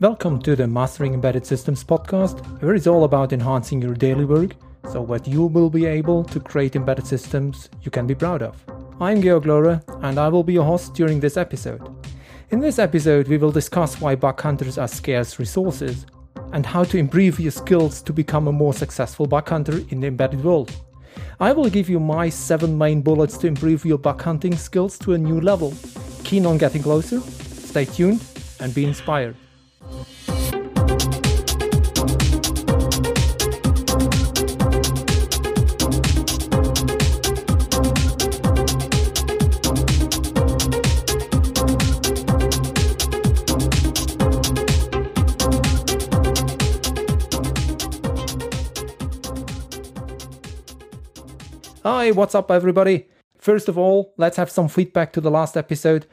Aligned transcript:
Welcome 0.00 0.40
to 0.44 0.56
the 0.56 0.66
Mastering 0.66 1.12
Embedded 1.12 1.44
Systems 1.44 1.84
podcast, 1.84 2.62
where 2.62 2.74
it's 2.74 2.86
all 2.86 3.04
about 3.04 3.34
enhancing 3.34 3.82
your 3.82 3.92
daily 3.92 4.24
work 4.24 4.52
so 4.90 5.04
that 5.04 5.28
you 5.28 5.44
will 5.44 5.68
be 5.68 5.84
able 5.84 6.24
to 6.24 6.40
create 6.40 6.74
embedded 6.74 7.06
systems 7.06 7.68
you 7.82 7.90
can 7.90 8.06
be 8.06 8.14
proud 8.14 8.40
of. 8.40 8.56
I'm 8.98 9.20
Georg 9.20 9.44
Lohrer, 9.44 9.82
and 10.02 10.18
I 10.18 10.28
will 10.28 10.42
be 10.42 10.54
your 10.54 10.64
host 10.64 10.94
during 10.94 11.20
this 11.20 11.36
episode. 11.36 11.86
In 12.48 12.60
this 12.60 12.78
episode, 12.78 13.28
we 13.28 13.36
will 13.36 13.52
discuss 13.52 14.00
why 14.00 14.14
bug 14.14 14.40
hunters 14.40 14.78
are 14.78 14.88
scarce 14.88 15.38
resources 15.38 16.06
and 16.54 16.64
how 16.64 16.82
to 16.84 16.96
improve 16.96 17.38
your 17.38 17.52
skills 17.52 18.00
to 18.00 18.14
become 18.14 18.48
a 18.48 18.52
more 18.52 18.72
successful 18.72 19.26
bug 19.26 19.50
hunter 19.50 19.82
in 19.90 20.00
the 20.00 20.06
embedded 20.06 20.42
world. 20.42 20.74
I 21.40 21.52
will 21.52 21.68
give 21.68 21.90
you 21.90 22.00
my 22.00 22.30
seven 22.30 22.78
main 22.78 23.02
bullets 23.02 23.36
to 23.36 23.46
improve 23.46 23.84
your 23.84 23.98
bug 23.98 24.22
hunting 24.22 24.56
skills 24.56 24.98
to 25.00 25.12
a 25.12 25.18
new 25.18 25.42
level. 25.42 25.74
Keen 26.24 26.46
on 26.46 26.56
getting 26.56 26.82
closer? 26.82 27.20
Stay 27.20 27.84
tuned 27.84 28.24
and 28.60 28.72
be 28.72 28.86
inspired. 28.86 29.36
Hi, 51.82 52.10
what's 52.10 52.34
up, 52.34 52.50
everybody? 52.50 53.06
First 53.38 53.66
of 53.66 53.78
all, 53.78 54.12
let's 54.18 54.36
have 54.36 54.50
some 54.50 54.68
feedback 54.68 55.14
to 55.14 55.20
the 55.22 55.30
last 55.30 55.56
episode. 55.56 56.04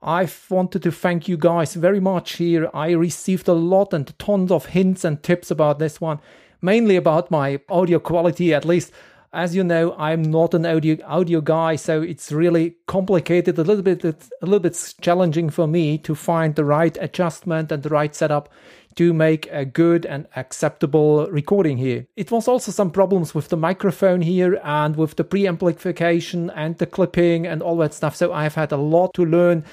I 0.00 0.28
wanted 0.48 0.84
to 0.84 0.92
thank 0.92 1.26
you 1.26 1.36
guys 1.36 1.74
very 1.74 1.98
much 1.98 2.34
here. 2.34 2.70
I 2.72 2.92
received 2.92 3.48
a 3.48 3.52
lot 3.52 3.92
and 3.92 4.16
tons 4.20 4.52
of 4.52 4.66
hints 4.66 5.04
and 5.04 5.20
tips 5.20 5.50
about 5.50 5.80
this 5.80 6.00
one, 6.00 6.20
mainly 6.62 6.94
about 6.94 7.32
my 7.32 7.58
audio 7.68 7.98
quality, 7.98 8.54
at 8.54 8.64
least. 8.64 8.92
As 9.32 9.56
you 9.56 9.64
know, 9.64 9.96
I'm 9.98 10.22
not 10.22 10.54
an 10.54 10.64
audio 10.64 10.96
audio 11.04 11.40
guy, 11.40 11.74
so 11.74 12.02
it's 12.02 12.30
really 12.30 12.76
complicated, 12.86 13.58
a 13.58 13.64
little 13.64 13.82
bit 13.82 14.04
a 14.04 14.14
little 14.42 14.60
bit 14.60 14.94
challenging 15.00 15.50
for 15.50 15.66
me 15.66 15.98
to 15.98 16.14
find 16.14 16.54
the 16.54 16.64
right 16.64 16.96
adjustment 17.00 17.72
and 17.72 17.82
the 17.82 17.88
right 17.88 18.14
setup 18.14 18.48
to 18.96 19.12
make 19.12 19.46
a 19.52 19.64
good 19.64 20.04
and 20.06 20.26
acceptable 20.36 21.26
recording 21.26 21.76
here. 21.76 22.06
It 22.16 22.30
was 22.30 22.48
also 22.48 22.72
some 22.72 22.90
problems 22.90 23.34
with 23.34 23.48
the 23.48 23.56
microphone 23.56 24.22
here 24.22 24.58
and 24.64 24.96
with 24.96 25.16
the 25.16 25.24
preamplification 25.24 26.50
and 26.54 26.76
the 26.78 26.86
clipping 26.86 27.46
and 27.46 27.62
all 27.62 27.76
that 27.78 27.94
stuff. 27.94 28.16
So 28.16 28.32
I've 28.32 28.54
had 28.54 28.72
a 28.72 28.76
lot 28.76 29.14
to 29.14 29.24
learn. 29.24 29.64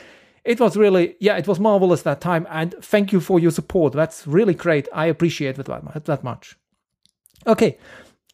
It 0.44 0.60
was 0.60 0.76
really, 0.76 1.16
yeah, 1.20 1.38
it 1.38 1.48
was 1.48 1.60
marvelous 1.60 2.02
that 2.02 2.20
time. 2.20 2.46
And 2.50 2.76
thank 2.82 3.14
you 3.14 3.22
for 3.22 3.40
your 3.40 3.52
support. 3.52 3.94
That's 3.94 4.28
really 4.28 4.54
great. 4.54 4.90
I 4.94 5.06
appreciate 5.06 5.58
it 5.58 5.66
that 5.66 6.24
much. 6.24 6.58
Okay, 7.48 7.78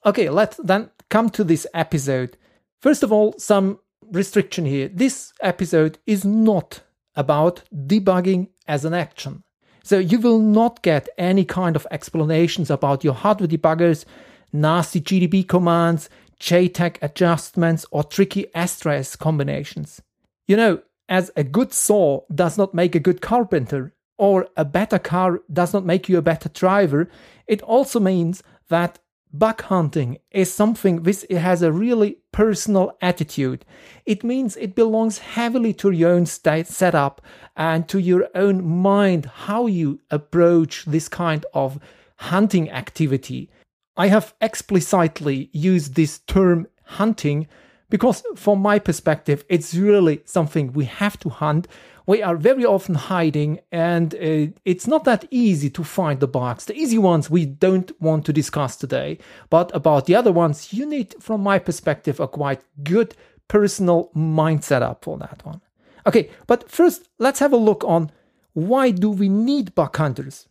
okay, 0.05 0.29
let's 0.29 0.57
then 0.57 0.89
come 1.09 1.29
to 1.31 1.43
this 1.43 1.67
episode. 1.73 2.35
First 2.81 3.03
of 3.03 3.11
all, 3.11 3.35
some 3.37 3.79
restriction 4.11 4.65
here. 4.65 4.87
This 4.87 5.33
episode 5.41 5.99
is 6.07 6.25
not 6.25 6.81
about 7.15 7.63
debugging 7.71 8.47
as 8.67 8.85
an 8.85 8.93
action. 8.95 9.43
So 9.83 9.97
you 9.97 10.19
will 10.19 10.39
not 10.39 10.81
get 10.81 11.09
any 11.17 11.45
kind 11.45 11.75
of 11.75 11.87
explanations 11.91 12.69
about 12.69 13.03
your 13.03 13.13
hardware 13.13 13.47
debuggers, 13.47 14.05
nasty 14.51 15.01
GDB 15.01 15.47
commands, 15.47 16.09
JTAG 16.39 16.97
adjustments, 17.01 17.85
or 17.91 18.03
tricky 18.03 18.45
STRS 18.55 19.17
combinations. 19.17 20.01
You 20.47 20.57
know, 20.57 20.81
as 21.07 21.31
a 21.35 21.43
good 21.43 21.73
saw 21.73 22.21
does 22.33 22.57
not 22.57 22.73
make 22.73 22.95
a 22.95 22.99
good 22.99 23.21
carpenter, 23.21 23.93
or 24.17 24.47
a 24.57 24.65
better 24.65 24.99
car 24.99 25.39
does 25.51 25.73
not 25.73 25.85
make 25.85 26.09
you 26.09 26.17
a 26.17 26.21
better 26.21 26.49
driver, 26.49 27.09
it 27.47 27.61
also 27.61 27.99
means 27.99 28.43
that 28.67 28.99
Bug 29.31 29.61
hunting 29.61 30.17
is 30.31 30.51
something 30.51 31.03
which 31.03 31.23
has 31.29 31.61
a 31.61 31.71
really 31.71 32.17
personal 32.31 32.97
attitude. 32.99 33.63
It 34.05 34.23
means 34.23 34.57
it 34.57 34.73
belongs 34.73 35.19
heavily 35.19 35.71
to 35.75 35.91
your 35.91 36.11
own 36.11 36.25
state 36.25 36.65
setup 36.67 37.21
and 37.55 37.87
to 37.89 37.99
your 37.99 38.27
own 38.33 38.65
mind 38.65 39.25
how 39.25 39.67
you 39.67 39.99
approach 40.09 40.85
this 40.85 41.07
kind 41.07 41.45
of 41.53 41.79
hunting 42.15 42.71
activity. 42.71 43.51
I 43.95 44.07
have 44.07 44.33
explicitly 44.41 45.49
used 45.53 45.93
this 45.93 46.19
term 46.19 46.67
hunting 46.85 47.47
because, 47.91 48.23
from 48.35 48.59
my 48.59 48.79
perspective, 48.79 49.45
it's 49.47 49.75
really 49.75 50.21
something 50.25 50.73
we 50.73 50.85
have 50.85 51.19
to 51.19 51.29
hunt 51.29 51.67
we 52.09 52.23
are 52.23 52.37
very 52.37 52.65
often 52.65 52.95
hiding 52.95 53.59
and 53.71 54.15
uh, 54.15 54.47
it's 54.65 54.87
not 54.87 55.03
that 55.03 55.25
easy 55.29 55.69
to 55.69 55.83
find 55.83 56.19
the 56.19 56.27
bugs. 56.27 56.65
The 56.65 56.73
easy 56.73 56.97
ones 56.97 57.29
we 57.29 57.45
don't 57.45 57.91
want 58.01 58.25
to 58.25 58.33
discuss 58.33 58.75
today, 58.75 59.19
but 59.51 59.69
about 59.75 60.07
the 60.07 60.15
other 60.15 60.31
ones, 60.31 60.73
you 60.73 60.87
need, 60.87 61.13
from 61.19 61.41
my 61.41 61.59
perspective, 61.59 62.19
a 62.19 62.27
quite 62.27 62.63
good 62.83 63.15
personal 63.47 64.09
mindset 64.15 64.81
up 64.81 65.05
for 65.05 65.19
that 65.19 65.45
one. 65.45 65.61
Okay, 66.07 66.31
but 66.47 66.67
first, 66.67 67.07
let's 67.19 67.37
have 67.37 67.53
a 67.53 67.57
look 67.57 67.83
on 67.83 68.11
why 68.53 68.89
do 68.89 69.11
we 69.11 69.29
need 69.29 69.75
bug 69.75 69.95
hunters? 69.95 70.47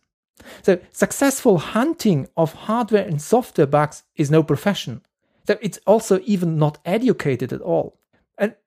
So, 0.61 0.79
successful 0.93 1.57
hunting 1.57 2.29
of 2.37 2.53
hardware 2.53 3.05
and 3.05 3.21
software 3.21 3.67
bugs 3.67 4.03
is 4.15 4.31
no 4.31 4.43
profession. 4.43 5.01
So, 5.45 5.57
it's 5.61 5.79
also 5.85 6.21
even 6.23 6.57
not 6.57 6.77
educated 6.85 7.51
at 7.51 7.59
all. 7.59 7.98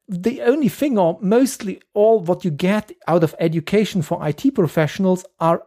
The 0.08 0.42
only 0.42 0.68
thing, 0.68 0.98
or 0.98 1.18
mostly 1.20 1.80
all 1.94 2.20
what 2.20 2.44
you 2.44 2.50
get 2.50 2.92
out 3.06 3.22
of 3.22 3.34
education 3.38 4.02
for 4.02 4.26
IT 4.26 4.54
professionals, 4.54 5.24
are 5.38 5.62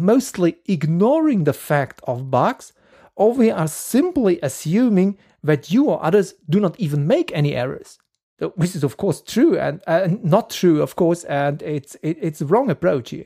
mostly 0.00 0.56
ignoring 0.66 1.44
the 1.44 1.52
fact 1.52 2.00
of 2.04 2.30
bugs, 2.30 2.72
or 3.14 3.32
we 3.32 3.50
are 3.50 3.68
simply 3.68 4.38
assuming 4.42 5.16
that 5.42 5.70
you 5.70 5.84
or 5.84 6.04
others 6.04 6.34
do 6.50 6.60
not 6.60 6.78
even 6.78 7.06
make 7.06 7.30
any 7.32 7.54
errors. 7.54 7.98
Which 8.38 8.76
is, 8.76 8.84
of 8.84 8.98
course, 8.98 9.22
true 9.22 9.58
and 9.58 9.80
not 10.22 10.50
true, 10.50 10.82
of 10.82 10.94
course, 10.96 11.24
and 11.24 11.62
it's 11.62 11.96
it, 12.02 12.18
it's 12.20 12.42
wrong 12.42 12.68
approach 12.70 13.10
here. 13.10 13.24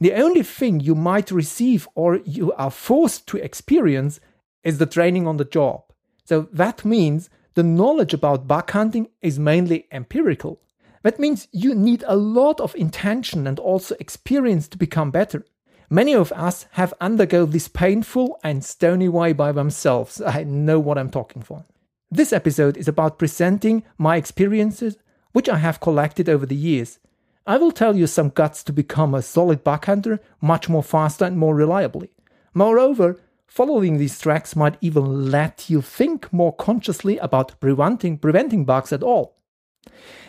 The 0.00 0.14
only 0.14 0.42
thing 0.42 0.80
you 0.80 0.94
might 0.94 1.30
receive 1.30 1.86
or 1.94 2.20
you 2.24 2.52
are 2.54 2.70
forced 2.70 3.26
to 3.28 3.36
experience 3.36 4.20
is 4.64 4.78
the 4.78 4.86
training 4.86 5.26
on 5.26 5.36
the 5.36 5.44
job. 5.44 5.82
So 6.24 6.48
that 6.52 6.84
means 6.84 7.28
the 7.58 7.64
knowledge 7.64 8.14
about 8.14 8.46
bug 8.46 8.70
hunting 8.70 9.08
is 9.20 9.36
mainly 9.36 9.88
empirical. 9.90 10.60
That 11.02 11.18
means 11.18 11.48
you 11.50 11.74
need 11.74 12.04
a 12.06 12.14
lot 12.14 12.60
of 12.60 12.72
intention 12.76 13.48
and 13.48 13.58
also 13.58 13.96
experience 13.98 14.68
to 14.68 14.78
become 14.78 15.10
better. 15.10 15.44
Many 15.90 16.14
of 16.14 16.30
us 16.30 16.66
have 16.74 16.94
undergone 17.00 17.50
this 17.50 17.66
painful 17.66 18.38
and 18.44 18.64
stony 18.64 19.08
way 19.08 19.32
by 19.32 19.50
themselves. 19.50 20.20
I 20.24 20.44
know 20.44 20.78
what 20.78 20.98
I'm 20.98 21.10
talking 21.10 21.42
for. 21.42 21.64
This 22.12 22.32
episode 22.32 22.76
is 22.76 22.86
about 22.86 23.18
presenting 23.18 23.82
my 23.98 24.14
experiences, 24.14 24.96
which 25.32 25.48
I 25.48 25.56
have 25.56 25.80
collected 25.80 26.28
over 26.28 26.46
the 26.46 26.54
years. 26.54 27.00
I 27.44 27.56
will 27.56 27.72
tell 27.72 27.96
you 27.96 28.06
some 28.06 28.28
guts 28.28 28.62
to 28.62 28.72
become 28.72 29.16
a 29.16 29.20
solid 29.20 29.64
bug 29.64 29.84
hunter 29.84 30.20
much 30.40 30.68
more 30.68 30.84
faster 30.84 31.24
and 31.24 31.36
more 31.36 31.56
reliably. 31.56 32.12
Moreover, 32.54 33.18
Following 33.48 33.96
these 33.96 34.20
tracks 34.20 34.54
might 34.54 34.76
even 34.82 35.30
let 35.30 35.70
you 35.70 35.80
think 35.80 36.30
more 36.32 36.54
consciously 36.54 37.16
about 37.16 37.58
preventing, 37.60 38.18
preventing 38.18 38.66
bugs 38.66 38.92
at 38.92 39.02
all. 39.02 39.38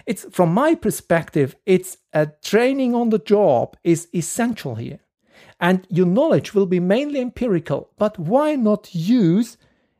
It's 0.05 0.25
from 0.31 0.53
my 0.53 0.73
perspective, 0.73 1.55
it's 1.65 1.97
a 2.13 2.27
training 2.41 2.95
on 2.95 3.09
the 3.09 3.19
job 3.19 3.75
is 3.83 4.07
essential 4.15 4.75
here. 4.75 5.01
And 5.59 5.85
your 5.89 6.05
knowledge 6.05 6.53
will 6.53 6.65
be 6.65 6.79
mainly 6.79 7.19
empirical, 7.19 7.91
but 7.97 8.17
why 8.17 8.55
not 8.55 8.95
use 8.95 9.57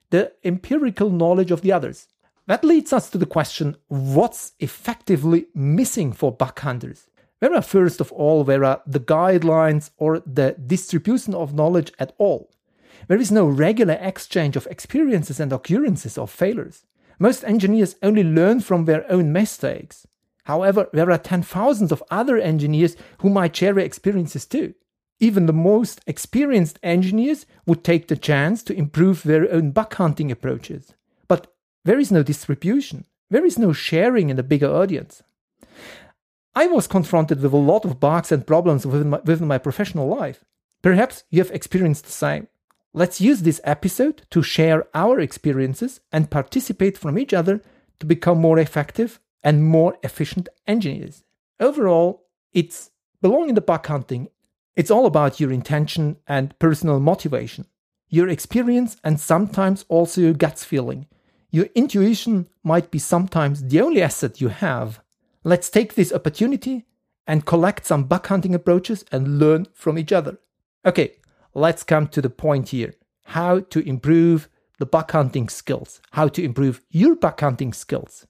the 0.09 0.31
empirical 0.45 1.09
knowledge 1.09 1.51
of 1.51 1.61
the 1.61 1.73
others? 1.73 2.07
That 2.47 2.63
leads 2.63 2.93
us 2.93 3.09
to 3.11 3.17
the 3.17 3.25
question 3.25 3.75
what's 3.89 4.53
effectively 4.59 5.47
missing 5.53 6.13
for 6.13 6.31
bug 6.31 6.57
hunters? 6.57 7.09
Where 7.39 7.53
are, 7.53 7.61
first 7.61 7.99
of 7.99 8.11
all, 8.13 8.45
where 8.45 8.63
are 8.63 8.81
the 8.87 8.99
guidelines 8.99 9.91
or 9.97 10.19
the 10.19 10.55
distribution 10.65 11.35
of 11.35 11.53
knowledge 11.53 11.91
at 11.99 12.13
all? 12.17 12.49
There 13.09 13.19
is 13.19 13.31
no 13.31 13.47
regular 13.47 13.97
exchange 13.99 14.55
of 14.55 14.67
experiences 14.67 15.39
and 15.39 15.51
occurrences 15.51 16.15
of 16.15 16.29
failures. 16.29 16.85
Most 17.17 17.43
engineers 17.43 17.95
only 18.03 18.23
learn 18.23 18.59
from 18.61 18.85
their 18.85 19.11
own 19.11 19.33
mistakes. 19.33 20.07
However, 20.43 20.87
there 20.93 21.09
are 21.11 21.17
10,000s 21.17 21.91
of 21.91 22.03
other 22.11 22.37
engineers 22.37 22.95
who 23.21 23.31
might 23.31 23.55
share 23.55 23.73
their 23.73 23.83
experiences 23.83 24.45
too. 24.45 24.75
Even 25.19 25.47
the 25.47 25.53
most 25.53 26.01
experienced 26.05 26.79
engineers 26.83 27.47
would 27.65 27.83
take 27.83 28.07
the 28.07 28.15
chance 28.15 28.61
to 28.63 28.75
improve 28.75 29.23
their 29.23 29.51
own 29.51 29.71
bug 29.71 29.93
hunting 29.95 30.31
approaches. 30.31 30.93
But 31.27 31.51
there 31.85 31.99
is 31.99 32.11
no 32.11 32.21
distribution, 32.21 33.05
there 33.31 33.45
is 33.45 33.57
no 33.57 33.73
sharing 33.73 34.29
in 34.29 34.37
a 34.37 34.43
bigger 34.43 34.71
audience. 34.71 35.23
I 36.55 36.67
was 36.67 36.87
confronted 36.87 37.41
with 37.41 37.53
a 37.53 37.57
lot 37.57 37.85
of 37.85 37.99
bugs 37.99 38.31
and 38.31 38.45
problems 38.45 38.85
within 38.85 39.09
my, 39.09 39.19
within 39.25 39.47
my 39.47 39.57
professional 39.57 40.07
life. 40.07 40.45
Perhaps 40.83 41.23
you 41.31 41.39
have 41.39 41.51
experienced 41.51 42.05
the 42.05 42.11
same. 42.11 42.47
Let's 42.93 43.21
use 43.21 43.41
this 43.41 43.61
episode 43.63 44.23
to 44.31 44.41
share 44.41 44.87
our 44.95 45.19
experiences 45.19 45.99
and 46.11 46.31
participate 46.31 46.97
from 46.97 47.19
each 47.19 47.33
other 47.33 47.61
to 47.99 48.05
become 48.05 48.39
more 48.39 48.57
effective 48.57 49.19
and 49.43 49.63
more 49.63 49.97
efficient 50.01 50.49
engineers. 50.65 51.23
Overall, 51.59 52.25
it's 52.51 52.89
belonging 53.21 53.53
to 53.55 53.61
bug 53.61 53.85
hunting. 53.85 54.29
It's 54.75 54.89
all 54.89 55.05
about 55.05 55.39
your 55.39 55.51
intention 55.51 56.17
and 56.27 56.57
personal 56.57 56.99
motivation, 56.99 57.67
your 58.07 58.27
experience, 58.27 58.97
and 59.03 59.19
sometimes 59.19 59.85
also 59.87 60.21
your 60.21 60.33
gut 60.33 60.57
feeling. 60.57 61.05
Your 61.51 61.67
intuition 61.75 62.47
might 62.63 62.89
be 62.89 62.99
sometimes 62.99 63.61
the 63.61 63.81
only 63.81 64.01
asset 64.01 64.41
you 64.41 64.47
have. 64.47 64.99
Let's 65.43 65.69
take 65.69 65.93
this 65.93 66.11
opportunity 66.11 66.85
and 67.27 67.45
collect 67.45 67.85
some 67.85 68.05
bug 68.05 68.25
hunting 68.25 68.55
approaches 68.55 69.05
and 69.11 69.37
learn 69.37 69.67
from 69.73 69.99
each 69.99 70.11
other. 70.11 70.39
Okay, 70.85 71.17
let's 71.53 71.83
come 71.83 72.07
to 72.07 72.21
the 72.21 72.29
point 72.29 72.69
here 72.69 72.93
how 73.25 73.59
to 73.59 73.87
improve 73.87 74.49
the 74.79 74.85
bug 74.85 75.11
hunting 75.11 75.49
skills, 75.49 76.01
how 76.11 76.27
to 76.27 76.43
improve 76.43 76.81
your 76.89 77.15
bug 77.15 77.39
hunting 77.39 77.73
skills. 77.73 78.25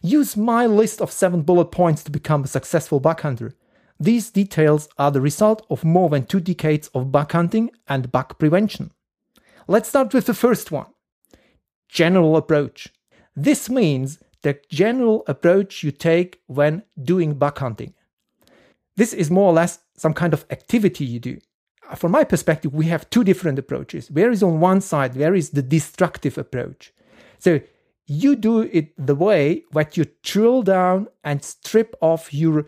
Use 0.00 0.36
my 0.36 0.66
list 0.66 1.00
of 1.00 1.12
seven 1.12 1.42
bullet 1.42 1.66
points 1.66 2.02
to 2.04 2.10
become 2.10 2.44
a 2.44 2.48
successful 2.48 3.00
bug 3.00 3.20
hunter. 3.20 3.54
These 4.00 4.30
details 4.30 4.88
are 4.98 5.10
the 5.10 5.20
result 5.20 5.66
of 5.68 5.84
more 5.84 6.08
than 6.08 6.26
two 6.26 6.40
decades 6.40 6.88
of 6.94 7.12
bug 7.12 7.32
hunting 7.32 7.70
and 7.86 8.10
bug 8.10 8.38
prevention. 8.38 8.92
Let's 9.68 9.88
start 9.88 10.12
with 10.14 10.26
the 10.26 10.34
first 10.34 10.70
one 10.70 10.86
general 11.88 12.36
approach. 12.36 12.88
This 13.36 13.70
means 13.70 14.18
the 14.42 14.58
general 14.68 15.22
approach 15.26 15.82
you 15.82 15.90
take 15.90 16.40
when 16.46 16.82
doing 17.00 17.34
bug 17.34 17.58
hunting. 17.58 17.94
This 18.96 19.12
is 19.12 19.30
more 19.30 19.50
or 19.50 19.54
less 19.54 19.80
some 19.96 20.12
kind 20.12 20.32
of 20.32 20.44
activity 20.50 21.04
you 21.04 21.20
do. 21.20 21.38
From 21.94 22.12
my 22.12 22.24
perspective, 22.24 22.74
we 22.74 22.86
have 22.86 23.08
two 23.10 23.24
different 23.24 23.58
approaches. 23.58 24.08
There 24.08 24.30
is 24.30 24.42
on 24.42 24.60
one 24.60 24.80
side, 24.80 25.14
there 25.14 25.34
is 25.34 25.50
the 25.50 25.62
destructive 25.62 26.38
approach. 26.38 26.92
So 27.38 27.60
you 28.06 28.36
do 28.36 28.62
it 28.62 28.92
the 28.96 29.14
way 29.14 29.64
that 29.72 29.96
you 29.96 30.06
drill 30.22 30.62
down 30.62 31.08
and 31.22 31.44
strip 31.44 31.94
off 32.00 32.32
your 32.32 32.66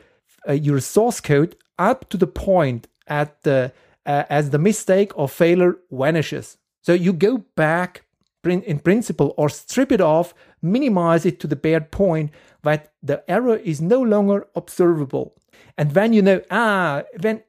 uh, 0.49 0.53
your 0.53 0.81
source 0.81 1.21
code 1.21 1.57
up 1.79 2.09
to 2.11 2.17
the 2.17 2.27
point 2.27 2.89
at 3.07 3.43
the 3.43 3.73
uh, 4.05 4.25
as 4.29 4.51
the 4.51 4.59
mistake 4.59 5.13
or 5.19 5.29
failure 5.29 5.77
vanishes. 5.91 6.59
So 6.83 6.93
you 6.93 7.13
go 7.13 7.39
back 7.57 8.03
in 8.45 8.79
principle 8.79 9.35
or 9.37 9.49
strip 9.49 9.91
it 9.91 10.01
off, 10.01 10.33
minimize 10.63 11.27
it 11.27 11.41
to 11.41 11.49
the 11.49 11.57
bare 11.57 11.81
point 11.81 12.31
that 12.63 12.93
the 13.03 13.29
error 13.29 13.57
is 13.57 13.81
no 13.81 14.01
longer 14.01 14.47
observable. 14.55 15.35
And 15.77 15.93
then 15.93 16.13
you 16.13 16.23
know, 16.23 16.41
ah, 16.51 17.03
then 17.15 17.43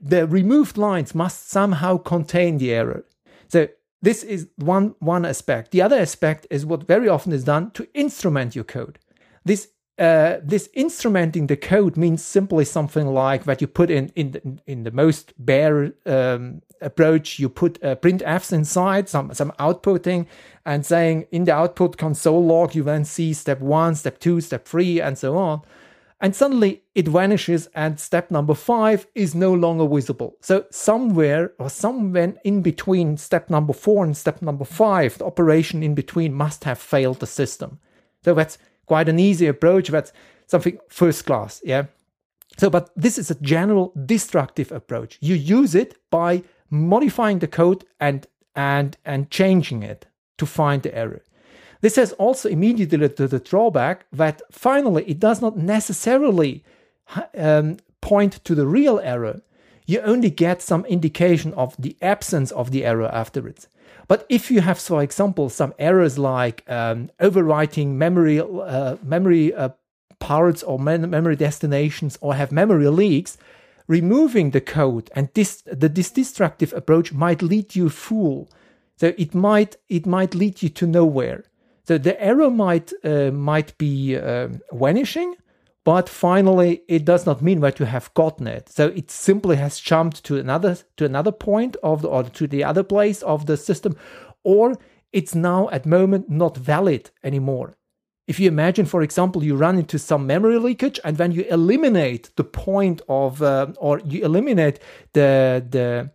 the 0.00 0.26
removed 0.26 0.76
lines 0.76 1.14
must 1.14 1.50
somehow 1.50 1.98
contain 1.98 2.58
the 2.58 2.72
error. 2.72 3.04
So 3.48 3.68
this 4.02 4.22
is 4.22 4.48
one, 4.56 4.94
one 5.00 5.24
aspect. 5.24 5.70
The 5.70 5.82
other 5.82 5.98
aspect 5.98 6.46
is 6.50 6.66
what 6.66 6.86
very 6.86 7.08
often 7.08 7.32
is 7.32 7.44
done 7.44 7.70
to 7.72 7.88
instrument 7.94 8.54
your 8.54 8.64
code. 8.64 8.98
This 9.44 9.68
uh, 9.98 10.38
this 10.44 10.68
instrumenting 10.76 11.48
the 11.48 11.56
code 11.56 11.96
means 11.96 12.24
simply 12.24 12.64
something 12.64 13.08
like 13.08 13.44
that 13.44 13.60
you 13.60 13.66
put 13.66 13.90
in 13.90 14.12
in 14.14 14.30
the, 14.30 14.58
in 14.64 14.84
the 14.84 14.92
most 14.92 15.32
bare 15.44 15.92
um, 16.06 16.62
approach 16.80 17.40
you 17.40 17.48
put 17.48 17.82
uh, 17.82 17.96
printfs 17.96 18.52
inside 18.52 19.08
some 19.08 19.34
some 19.34 19.50
outputting 19.58 20.24
and 20.64 20.86
saying 20.86 21.26
in 21.32 21.42
the 21.42 21.52
output 21.52 21.96
console 21.96 22.44
log 22.44 22.76
you 22.76 22.84
then 22.84 23.04
see 23.04 23.32
step 23.32 23.60
one 23.60 23.96
step 23.96 24.20
two 24.20 24.40
step 24.40 24.64
three 24.64 25.00
and 25.00 25.18
so 25.18 25.36
on 25.36 25.60
and 26.20 26.34
suddenly 26.34 26.82
it 26.94 27.06
vanishes 27.08 27.68
and 27.74 28.00
step 28.00 28.30
number 28.30 28.54
five 28.54 29.06
is 29.14 29.34
no 29.34 29.52
longer 29.52 29.86
visible 29.86 30.36
so 30.40 30.64
somewhere 30.70 31.52
or 31.58 31.70
somewhere 31.70 32.34
in 32.44 32.62
between 32.62 33.16
step 33.16 33.50
number 33.50 33.72
four 33.72 34.04
and 34.04 34.16
step 34.16 34.42
number 34.42 34.64
five 34.64 35.18
the 35.18 35.24
operation 35.24 35.82
in 35.82 35.94
between 35.94 36.32
must 36.32 36.64
have 36.64 36.78
failed 36.78 37.20
the 37.20 37.26
system 37.26 37.78
so 38.24 38.34
that's 38.34 38.58
quite 38.88 39.08
an 39.08 39.18
easy 39.18 39.46
approach. 39.46 39.88
That's 39.88 40.12
something 40.46 40.78
first 40.88 41.24
class. 41.26 41.62
Yeah. 41.64 41.84
So, 42.56 42.68
but 42.68 42.90
this 42.96 43.18
is 43.18 43.30
a 43.30 43.36
general 43.36 43.92
destructive 44.04 44.72
approach. 44.72 45.18
You 45.20 45.36
use 45.36 45.74
it 45.74 45.96
by 46.10 46.42
modifying 46.70 47.38
the 47.38 47.46
code 47.46 47.84
and 48.00 48.26
and 48.56 48.96
and 49.04 49.30
changing 49.30 49.82
it 49.84 50.06
to 50.38 50.46
find 50.46 50.82
the 50.82 50.94
error. 50.94 51.22
This 51.80 51.96
has 51.96 52.12
also 52.12 52.48
immediately 52.48 53.06
the, 53.06 53.28
the 53.28 53.38
drawback 53.38 54.06
that 54.12 54.42
finally 54.50 55.04
it 55.08 55.20
does 55.20 55.40
not 55.40 55.56
necessarily 55.56 56.64
um, 57.36 57.78
point 58.00 58.44
to 58.44 58.54
the 58.54 58.66
real 58.66 58.98
error. 59.00 59.40
You 59.86 60.00
only 60.00 60.30
get 60.30 60.60
some 60.60 60.84
indication 60.86 61.54
of 61.54 61.74
the 61.78 61.96
absence 62.02 62.50
of 62.50 62.70
the 62.70 62.84
error 62.84 63.08
afterwards. 63.12 63.68
But 64.06 64.26
if 64.28 64.50
you 64.50 64.60
have, 64.60 64.78
for 64.78 65.02
example, 65.02 65.48
some 65.48 65.74
errors 65.78 66.18
like 66.18 66.64
um, 66.68 67.10
overwriting 67.20 67.88
memory 67.88 68.40
uh, 68.40 68.96
memory 69.02 69.54
uh, 69.54 69.70
parts 70.18 70.62
or 70.62 70.78
memory 70.78 71.36
destinations 71.36 72.18
or 72.20 72.34
have 72.34 72.50
memory 72.50 72.88
leaks, 72.88 73.38
removing 73.86 74.50
the 74.50 74.60
code 74.60 75.10
and 75.14 75.28
this 75.34 75.62
the 75.62 75.88
this 75.88 76.10
destructive 76.10 76.72
approach 76.72 77.12
might 77.12 77.42
lead 77.42 77.76
you 77.76 77.88
fool. 77.88 78.48
So 78.96 79.14
it 79.16 79.34
might 79.34 79.76
it 79.88 80.06
might 80.06 80.34
lead 80.34 80.62
you 80.62 80.68
to 80.70 80.86
nowhere. 80.86 81.44
So 81.88 81.96
the 81.96 82.22
error 82.22 82.50
might 82.50 82.92
uh, 83.02 83.30
might 83.30 83.78
be 83.78 84.14
um, 84.18 84.60
vanishing, 84.70 85.36
but 85.86 86.06
finally 86.06 86.82
it 86.86 87.06
does 87.06 87.24
not 87.24 87.40
mean 87.40 87.60
that 87.60 87.80
you 87.80 87.86
have 87.86 88.12
gotten 88.12 88.46
it. 88.46 88.68
So 88.68 88.88
it 88.88 89.10
simply 89.10 89.56
has 89.56 89.80
jumped 89.80 90.22
to 90.24 90.36
another 90.36 90.76
to 90.98 91.06
another 91.06 91.32
point 91.32 91.76
of 91.82 92.02
the 92.02 92.08
or 92.08 92.24
to 92.24 92.46
the 92.46 92.62
other 92.62 92.82
place 92.82 93.22
of 93.22 93.46
the 93.46 93.56
system 93.56 93.96
or 94.44 94.76
it's 95.14 95.34
now 95.34 95.70
at 95.70 95.86
moment 95.86 96.28
not 96.28 96.58
valid 96.58 97.10
anymore. 97.24 97.78
If 98.26 98.38
you 98.38 98.48
imagine 98.48 98.84
for 98.84 99.00
example 99.00 99.42
you 99.42 99.56
run 99.56 99.78
into 99.78 99.98
some 99.98 100.26
memory 100.26 100.58
leakage 100.58 101.00
and 101.04 101.16
then 101.16 101.32
you 101.32 101.46
eliminate 101.48 102.36
the 102.36 102.44
point 102.44 103.00
of 103.08 103.40
uh, 103.40 103.68
or 103.78 104.00
you 104.00 104.26
eliminate 104.26 104.78
the 105.14 105.64
the 105.70 106.10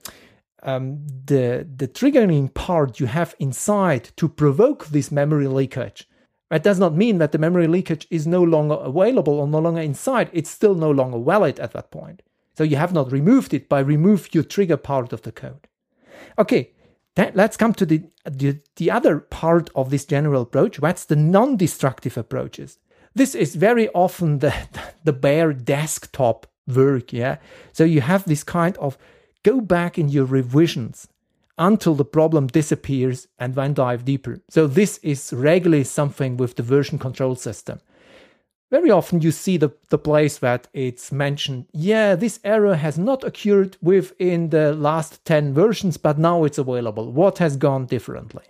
um, 0.64 1.06
the 1.26 1.68
the 1.76 1.88
triggering 1.88 2.54
part 2.54 3.00
you 3.00 3.06
have 3.06 3.36
inside 3.40 4.12
to 4.16 4.28
provoke 4.28 4.88
this 4.88 5.12
memory 5.12 5.48
leakage 5.48 6.08
that 6.54 6.62
does 6.62 6.78
not 6.78 6.96
mean 6.96 7.18
that 7.18 7.32
the 7.32 7.40
memory 7.40 7.66
leakage 7.66 8.06
is 8.12 8.28
no 8.28 8.44
longer 8.44 8.76
available 8.76 9.40
or 9.40 9.48
no 9.48 9.58
longer 9.58 9.82
inside. 9.82 10.30
It's 10.34 10.52
still 10.52 10.76
no 10.76 10.92
longer 10.92 11.18
valid 11.18 11.60
at 11.60 11.72
that 11.72 11.90
point. 11.90 12.22
So 12.56 12.64
you 12.64 12.76
have 12.76 12.94
not 12.94 13.12
removed 13.12 13.56
it 13.56 13.68
by 13.68 13.80
remove 13.80 14.36
your 14.36 14.44
trigger 14.44 14.78
part 14.78 15.14
of 15.14 15.24
the 15.24 15.32
code. 15.32 15.68
Okay, 16.38 16.74
let's 17.34 17.58
come 17.58 17.74
to 17.74 17.88
the, 17.88 18.04
the, 18.30 18.60
the 18.76 18.92
other 18.92 19.20
part 19.20 19.72
of 19.74 19.90
this 19.90 20.06
general 20.06 20.44
approach. 20.44 20.78
That's 20.78 21.06
the 21.06 21.16
non-destructive 21.16 22.20
approaches. 22.20 22.78
This 23.16 23.34
is 23.34 23.56
very 23.56 23.90
often 23.90 24.38
the, 24.38 24.54
the 25.04 25.14
bare 25.14 25.54
desktop 25.54 26.46
work. 26.68 27.12
Yeah. 27.12 27.38
So 27.72 27.84
you 27.84 28.02
have 28.02 28.26
this 28.26 28.44
kind 28.44 28.78
of 28.78 28.96
go 29.44 29.62
back 29.62 29.98
in 29.98 30.10
your 30.10 30.26
revisions 30.26 31.08
until 31.58 31.94
the 31.96 32.06
problem 32.06 32.48
disappears 32.48 33.28
and 33.38 33.56
then 33.56 33.74
dive 33.74 34.06
deeper. 34.06 34.40
So 34.50 34.68
this 34.68 34.98
is 35.00 35.32
regularly 35.34 35.84
something 35.84 36.38
with 36.38 36.56
the 36.56 36.64
version 36.64 36.98
control 36.98 37.36
system. 37.36 37.80
Very 38.72 38.90
often 38.90 39.22
you 39.22 39.32
see 39.32 39.58
the, 39.58 39.70
the 39.90 40.00
place 40.00 40.40
that 40.40 40.68
it's 40.74 41.12
mentioned, 41.12 41.68
yeah, 41.74 42.16
this 42.16 42.40
error 42.44 42.74
has 42.74 42.98
not 42.98 43.24
occurred 43.24 43.78
within 43.84 44.50
the 44.50 44.74
last 44.74 45.24
10 45.26 45.54
versions, 45.54 45.98
but 45.98 46.18
now 46.18 46.44
it's 46.44 46.58
available. 46.58 47.12
What 47.12 47.38
has 47.38 47.56
gone 47.56 47.86
differently? 47.86 48.46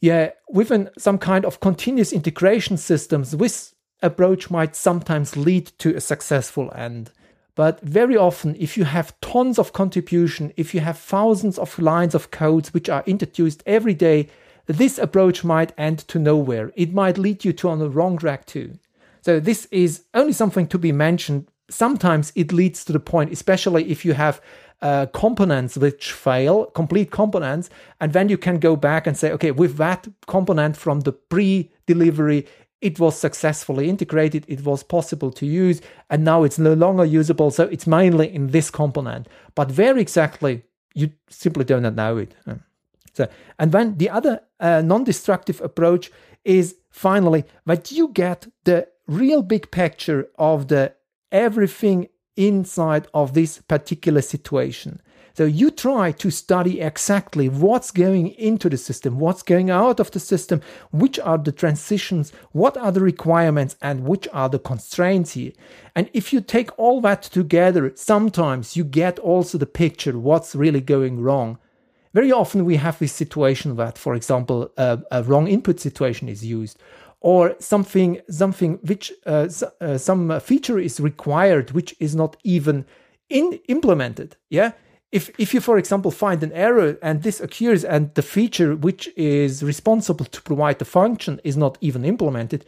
Yeah, 0.00 0.30
within 0.48 0.90
some 0.98 1.18
kind 1.18 1.44
of 1.44 1.60
continuous 1.60 2.12
integration 2.12 2.76
systems, 2.76 3.30
this 3.30 3.74
approach 4.02 4.50
might 4.50 4.74
sometimes 4.74 5.36
lead 5.36 5.66
to 5.78 5.94
a 5.94 6.00
successful 6.00 6.72
end. 6.74 7.12
But 7.60 7.82
very 7.82 8.16
often, 8.16 8.56
if 8.58 8.78
you 8.78 8.84
have 8.84 9.20
tons 9.20 9.58
of 9.58 9.74
contribution, 9.74 10.50
if 10.56 10.72
you 10.72 10.80
have 10.80 10.96
thousands 10.96 11.58
of 11.58 11.78
lines 11.78 12.14
of 12.14 12.30
codes 12.30 12.72
which 12.72 12.88
are 12.88 13.04
introduced 13.04 13.62
every 13.66 13.92
day, 13.92 14.28
this 14.64 14.96
approach 14.96 15.44
might 15.44 15.74
end 15.76 15.98
to 16.08 16.18
nowhere. 16.18 16.72
It 16.74 16.94
might 16.94 17.18
lead 17.18 17.44
you 17.44 17.52
to 17.52 17.68
on 17.68 17.78
the 17.78 17.90
wrong 17.90 18.16
track 18.16 18.46
too. 18.46 18.78
So 19.20 19.40
this 19.40 19.68
is 19.70 20.04
only 20.14 20.32
something 20.32 20.68
to 20.68 20.78
be 20.78 20.90
mentioned. 20.90 21.48
Sometimes 21.68 22.32
it 22.34 22.50
leads 22.50 22.82
to 22.86 22.94
the 22.94 22.98
point, 22.98 23.30
especially 23.30 23.90
if 23.90 24.06
you 24.06 24.14
have 24.14 24.40
uh, 24.80 25.04
components 25.12 25.76
which 25.76 26.12
fail, 26.12 26.64
complete 26.64 27.10
components, 27.10 27.68
and 28.00 28.14
then 28.14 28.30
you 28.30 28.38
can 28.38 28.58
go 28.58 28.74
back 28.74 29.06
and 29.06 29.18
say, 29.18 29.32
okay, 29.32 29.50
with 29.50 29.76
that 29.76 30.08
component 30.26 30.78
from 30.78 31.00
the 31.00 31.12
pre-delivery, 31.12 32.46
it 32.80 32.98
was 32.98 33.18
successfully 33.18 33.88
integrated, 33.88 34.44
it 34.48 34.64
was 34.64 34.82
possible 34.82 35.30
to 35.32 35.46
use, 35.46 35.80
and 36.08 36.24
now 36.24 36.44
it's 36.44 36.58
no 36.58 36.72
longer 36.72 37.04
usable. 37.04 37.50
So 37.50 37.64
it's 37.64 37.86
mainly 37.86 38.34
in 38.34 38.48
this 38.48 38.70
component. 38.70 39.28
But 39.54 39.72
where 39.72 39.98
exactly, 39.98 40.64
you 40.94 41.10
simply 41.28 41.64
do 41.64 41.80
not 41.80 41.94
know 41.94 42.16
it. 42.16 42.34
So, 43.12 43.28
and 43.58 43.72
then 43.72 43.98
the 43.98 44.10
other 44.10 44.40
uh, 44.60 44.82
non 44.82 45.04
destructive 45.04 45.60
approach 45.60 46.10
is 46.44 46.76
finally 46.90 47.44
that 47.66 47.92
you 47.92 48.08
get 48.08 48.46
the 48.64 48.88
real 49.06 49.42
big 49.42 49.70
picture 49.70 50.28
of 50.38 50.68
the 50.68 50.94
everything 51.30 52.08
inside 52.36 53.08
of 53.12 53.34
this 53.34 53.60
particular 53.60 54.22
situation. 54.22 55.00
So 55.40 55.46
you 55.46 55.70
try 55.70 56.12
to 56.12 56.30
study 56.30 56.82
exactly 56.82 57.48
what's 57.48 57.90
going 57.90 58.28
into 58.32 58.68
the 58.68 58.76
system, 58.76 59.18
what's 59.18 59.42
going 59.42 59.70
out 59.70 59.98
of 59.98 60.10
the 60.10 60.20
system, 60.20 60.60
which 60.90 61.18
are 61.18 61.38
the 61.38 61.50
transitions, 61.50 62.30
what 62.52 62.76
are 62.76 62.92
the 62.92 63.00
requirements, 63.00 63.74
and 63.80 64.04
which 64.04 64.28
are 64.34 64.50
the 64.50 64.58
constraints 64.58 65.32
here. 65.32 65.52
And 65.96 66.10
if 66.12 66.34
you 66.34 66.42
take 66.42 66.78
all 66.78 67.00
that 67.00 67.22
together, 67.22 67.90
sometimes 67.94 68.76
you 68.76 68.84
get 68.84 69.18
also 69.18 69.56
the 69.56 69.64
picture 69.64 70.18
what's 70.18 70.54
really 70.54 70.82
going 70.82 71.22
wrong. 71.22 71.56
Very 72.12 72.30
often 72.30 72.66
we 72.66 72.76
have 72.76 72.98
this 72.98 73.14
situation 73.14 73.76
that, 73.76 73.96
for 73.96 74.14
example, 74.14 74.70
a, 74.76 75.22
wrong 75.22 75.48
input 75.48 75.80
situation 75.80 76.28
is 76.28 76.44
used, 76.44 76.78
or 77.22 77.56
something 77.60 78.20
something 78.28 78.78
which 78.82 79.10
uh, 79.24 79.48
uh, 79.80 79.96
some 79.96 80.38
feature 80.40 80.78
is 80.78 81.00
required 81.00 81.70
which 81.70 81.96
is 81.98 82.14
not 82.14 82.36
even 82.44 82.84
in 83.30 83.58
implemented. 83.68 84.36
Yeah 84.50 84.72
if 85.12 85.30
if 85.38 85.52
you 85.52 85.60
for 85.60 85.78
example 85.78 86.10
find 86.10 86.42
an 86.42 86.52
error 86.52 86.96
and 87.02 87.22
this 87.22 87.40
occurs 87.40 87.84
and 87.84 88.14
the 88.14 88.22
feature 88.22 88.76
which 88.76 89.08
is 89.16 89.62
responsible 89.62 90.24
to 90.24 90.42
provide 90.42 90.78
the 90.78 90.84
function 90.84 91.40
is 91.42 91.56
not 91.56 91.76
even 91.80 92.04
implemented 92.04 92.64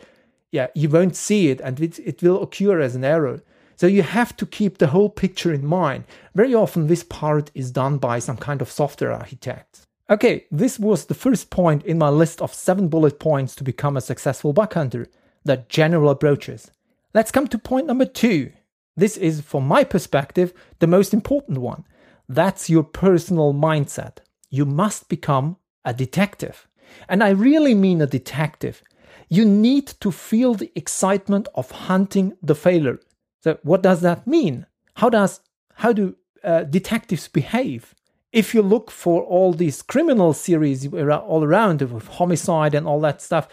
yeah 0.51 0.67
you 0.75 0.89
won't 0.89 1.17
see 1.17 1.51
it 1.51 1.61
and 1.61 1.81
it, 1.81 1.99
it 2.01 2.23
will 2.23 2.43
occur 2.43 2.81
as 2.81 2.95
an 2.95 3.05
error. 3.05 3.43
So 3.77 3.87
you 3.87 4.03
have 4.03 4.37
to 4.37 4.47
keep 4.47 4.79
the 4.79 4.89
whole 4.89 5.09
picture 5.09 5.53
in 5.53 5.67
mind. 5.67 6.05
Very 6.35 6.55
often 6.55 6.87
this 6.87 7.03
part 7.03 7.51
is 7.53 7.73
done 7.73 7.99
by 7.99 8.21
some 8.21 8.37
kind 8.37 8.63
of 8.63 8.71
software 8.71 9.13
architect. 9.13 9.81
Okay 10.11 10.47
this 10.51 10.79
was 10.79 11.07
the 11.07 11.15
first 11.15 11.51
point 11.51 11.85
in 11.85 11.99
my 11.99 12.09
list 12.09 12.43
of 12.43 12.55
seven 12.55 12.89
bullet 12.89 13.19
points 13.19 13.55
to 13.57 13.65
become 13.65 13.97
a 13.97 14.01
successful 14.01 14.53
bug 14.53 14.75
hunter 14.75 15.07
the 15.45 15.65
general 15.69 16.11
approaches. 16.11 16.71
Let's 17.15 17.33
come 17.33 17.49
to 17.49 17.59
point 17.59 17.87
number 17.87 18.07
two. 18.07 18.53
This 18.97 19.17
is 19.17 19.41
from 19.41 19.67
my 19.67 19.85
perspective 19.85 20.53
the 20.81 20.87
most 20.87 21.15
important 21.15 21.59
one 21.59 21.85
that's 22.29 22.71
your 22.71 22.83
personal 22.83 23.53
mindset. 23.53 24.19
You 24.51 24.65
must 24.65 25.09
become 25.09 25.57
a 25.85 25.93
detective. 25.93 26.69
And 27.09 27.23
I 27.23 27.31
really 27.31 27.75
mean 27.75 28.01
a 28.01 28.07
detective. 28.07 28.83
You 29.29 29.45
need 29.45 29.87
to 30.01 30.11
feel 30.11 30.55
the 30.55 30.71
excitement 30.75 31.49
of 31.55 31.71
hunting 31.71 32.37
the 32.43 32.55
failure. 32.55 33.01
So 33.43 33.59
what 33.63 33.83
does 33.83 34.03
that 34.03 34.27
mean? 34.27 34.67
How 34.95 35.09
does 35.09 35.41
how 35.75 35.93
do 35.93 36.17
uh, 36.45 36.65
detectives 36.65 37.29
behave? 37.29 37.95
If 38.31 38.55
you 38.55 38.63
look 38.63 38.91
for 38.91 39.23
all 39.23 39.53
these 39.53 39.83
criminal 39.83 40.33
series 40.33 40.87
all 40.93 41.45
around 41.45 41.83
with 41.83 42.09
homicide 42.09 42.75
and 42.75 42.87
all 42.87 43.01
that 43.01 43.21
stuff, 43.21 43.49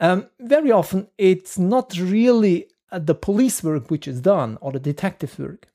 um, 0.00 0.26
very 0.40 0.70
often 0.70 1.08
it's 1.18 1.58
not 1.58 1.96
really 1.96 2.68
uh, 2.90 2.98
the 2.98 3.14
police 3.14 3.62
work 3.62 3.90
which 3.90 4.06
is 4.06 4.20
done 4.20 4.58
or 4.60 4.72
the 4.72 4.80
detective 4.80 5.38
work. 5.38 5.68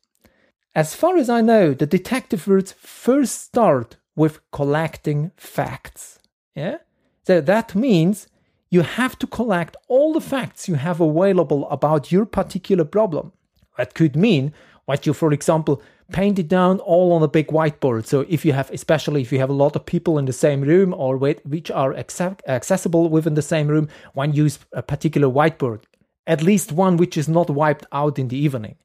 As 0.78 0.94
far 0.94 1.18
as 1.18 1.28
I 1.28 1.42
know, 1.42 1.74
the 1.74 1.88
detective 1.88 2.48
works 2.48 2.72
first 2.72 3.42
start 3.42 3.98
with 4.16 4.40
collecting 4.52 5.32
facts. 5.36 6.20
Yeah? 6.54 6.78
So 7.26 7.42
that 7.42 7.74
means 7.74 8.28
you 8.70 8.82
have 8.82 9.18
to 9.18 9.26
collect 9.26 9.76
all 9.88 10.14
the 10.14 10.22
facts 10.22 10.70
you 10.70 10.76
have 10.76 11.02
available 11.02 11.68
about 11.70 12.12
your 12.12 12.28
particular 12.28 12.86
problem. 12.86 13.32
That 13.76 13.96
could 13.96 14.16
mean 14.16 14.54
what 14.86 15.08
you, 15.08 15.14
for 15.14 15.34
example, 15.34 15.82
paint 16.12 16.38
it 16.38 16.48
down 16.48 16.80
all 16.82 17.12
on 17.12 17.24
a 17.24 17.28
big 17.28 17.48
whiteboard. 17.48 18.06
So 18.06 18.28
if 18.30 18.46
you 18.46 18.54
have, 18.54 18.70
especially 18.70 19.22
if 19.24 19.32
you 19.32 19.40
have 19.40 19.50
a 19.50 19.62
lot 19.64 19.76
of 19.76 19.84
people 19.84 20.20
in 20.20 20.26
the 20.26 20.32
same 20.32 20.62
room 20.62 20.94
or 20.94 21.18
which 21.18 21.72
are 21.72 21.96
accessible 21.96 23.10
within 23.10 23.34
the 23.34 23.42
same 23.42 23.68
room, 23.68 23.90
one 24.14 24.32
use 24.32 24.60
a 24.74 24.84
particular 24.84 25.28
whiteboard, 25.28 25.82
at 26.28 26.44
least 26.44 26.72
one 26.72 26.98
which 26.98 27.18
is 27.18 27.28
not 27.28 27.50
wiped 27.50 27.88
out 27.92 28.20
in 28.20 28.28
the 28.28 28.38
evening. 28.38 28.76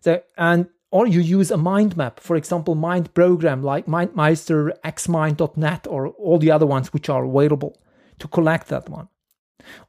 So 0.00 0.22
and 0.38 0.68
or 0.92 1.06
you 1.06 1.20
use 1.20 1.50
a 1.50 1.56
mind 1.56 1.96
map, 1.96 2.20
for 2.20 2.36
example, 2.36 2.74
mind 2.74 3.12
program 3.14 3.62
like 3.62 3.86
MindMeister, 3.86 4.72
xmind.net, 4.84 5.86
or 5.88 6.08
all 6.08 6.38
the 6.38 6.50
other 6.50 6.66
ones 6.66 6.92
which 6.92 7.08
are 7.08 7.24
available 7.24 7.80
to 8.18 8.28
collect 8.28 8.68
that 8.68 8.88
one. 8.90 9.08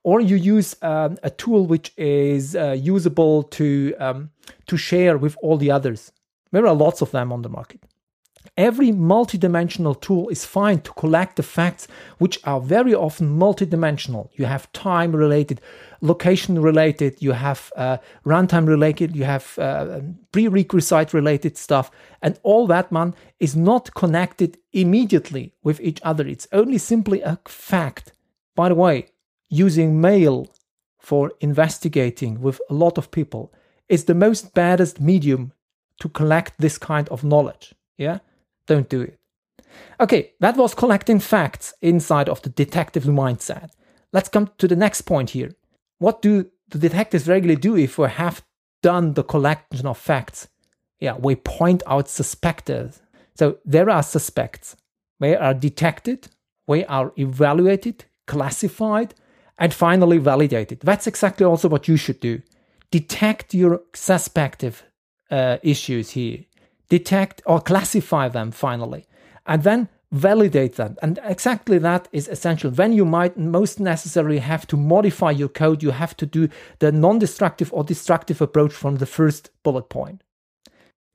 Or 0.03 0.22
you 0.22 0.38
use 0.38 0.75
um, 0.81 1.17
a 1.22 1.29
tool 1.29 1.67
which 1.67 1.91
is 1.98 2.55
uh, 2.55 2.72
usable 2.72 3.43
to 3.43 3.93
um, 4.00 4.31
to 4.67 4.77
share 4.77 5.17
with 5.17 5.36
all 5.41 5.57
the 5.57 5.72
others. 5.72 6.12
There 6.51 6.65
are 6.65 6.75
lots 6.75 7.01
of 7.01 7.12
them 7.12 7.33
on 7.33 7.41
the 7.41 7.50
market. 7.50 7.81
Every 8.57 8.91
multidimensional 8.91 10.00
tool 10.00 10.29
is 10.29 10.45
fine 10.45 10.81
to 10.81 10.91
collect 10.93 11.38
the 11.38 11.43
facts 11.43 11.88
which 12.17 12.39
are 12.43 12.59
very 12.59 12.93
often 12.93 13.39
multidimensional. 13.39 14.29
You 14.33 14.45
have 14.45 14.71
time 14.73 15.15
related, 15.15 15.62
location 16.01 16.62
related, 16.62 17.21
you 17.21 17.31
have 17.31 17.71
uh, 17.75 17.97
runtime 18.25 18.67
related, 18.67 19.15
you 19.15 19.23
have 19.23 19.57
uh, 19.57 20.01
prerequisite 20.31 21.13
related 21.13 21.57
stuff, 21.57 21.89
and 22.21 22.39
all 22.43 22.67
that 22.67 22.91
man 22.91 23.15
is 23.39 23.55
not 23.55 23.93
connected 23.95 24.57
immediately 24.71 25.53
with 25.63 25.79
each 25.81 26.00
other. 26.03 26.27
It's 26.27 26.47
only 26.51 26.77
simply 26.77 27.21
a 27.21 27.39
fact. 27.47 28.13
By 28.55 28.69
the 28.69 28.75
way, 28.75 29.07
using 29.50 30.00
mail 30.00 30.47
for 31.00 31.31
investigating 31.39 32.41
with 32.41 32.62
a 32.69 32.73
lot 32.73 32.97
of 32.97 33.09
people 33.09 33.51
is 33.89 34.05
the 34.05 34.15
most 34.15 34.53
baddest 34.53 35.00
medium 35.00 35.53
to 36.00 36.09
collect 36.09 36.53
this 36.59 36.77
kind 36.77 37.09
of 37.09 37.23
knowledge. 37.23 37.73
Yeah 37.97 38.19
don't 38.67 38.89
do 38.89 39.01
it. 39.01 39.20
Okay, 40.00 40.34
that 40.39 40.58
was 40.58 40.74
collecting 40.74 41.20
facts 41.20 41.74
inside 41.82 42.29
of 42.29 42.41
the 42.41 42.50
detective 42.50 43.03
mindset. 43.03 43.70
Let's 44.12 44.29
come 44.29 44.51
to 44.58 44.67
the 44.67 44.75
next 44.75 45.01
point 45.01 45.32
here. 45.32 45.51
What 46.00 46.22
do 46.22 46.50
the 46.70 46.77
detectives 46.77 47.27
regularly 47.27 47.60
do 47.60 47.75
if 47.75 47.98
we 47.98 48.10
have 48.10 48.43
done 48.82 49.13
the 49.13 49.24
collection 49.24 49.88
of 49.88 49.98
facts? 49.98 50.48
Yeah, 51.00 51.15
we 51.17 51.36
point 51.36 51.84
out 51.88 52.10
suspects. 52.10 53.01
So 53.36 53.58
there 53.65 53.89
are 53.89 54.03
suspects. 54.03 54.75
They 55.20 55.36
are 55.36 55.53
detected, 55.53 56.27
we 56.67 56.86
are 56.86 57.13
evaluated, 57.17 58.05
classified, 58.27 59.13
and 59.58 59.74
finally 59.74 60.17
validated. 60.17 60.82
That's 60.82 61.08
exactly 61.08 61.46
also 61.46 61.70
what 61.70 61.88
you 61.88 61.98
should 61.98 62.20
do. 62.20 62.41
Detect 62.91 63.53
your 63.53 63.82
suspective 63.93 64.84
uh, 65.32 65.58
issues 65.63 66.12
here 66.12 66.43
detect 66.89 67.41
or 67.45 67.61
classify 67.61 68.29
them 68.29 68.51
finally, 68.51 69.05
and 69.45 69.63
then 69.63 69.89
validate 70.13 70.75
them. 70.75 70.95
And 71.01 71.19
exactly 71.23 71.79
that 71.79 72.07
is 72.11 72.27
essential. 72.27 72.71
When 72.71 72.93
you 72.93 73.03
might 73.03 73.37
most 73.37 73.79
necessarily 73.79 74.39
have 74.39 74.67
to 74.67 74.77
modify 74.77 75.31
your 75.31 75.49
code, 75.49 75.83
you 75.83 75.91
have 75.91 76.15
to 76.17 76.25
do 76.25 76.47
the 76.79 76.91
non 76.91 77.19
destructive 77.19 77.73
or 77.73 77.83
destructive 77.83 78.41
approach 78.41 78.71
from 78.71 78.97
the 78.97 79.07
first 79.07 79.49
bullet 79.63 79.89
point. 79.89 80.23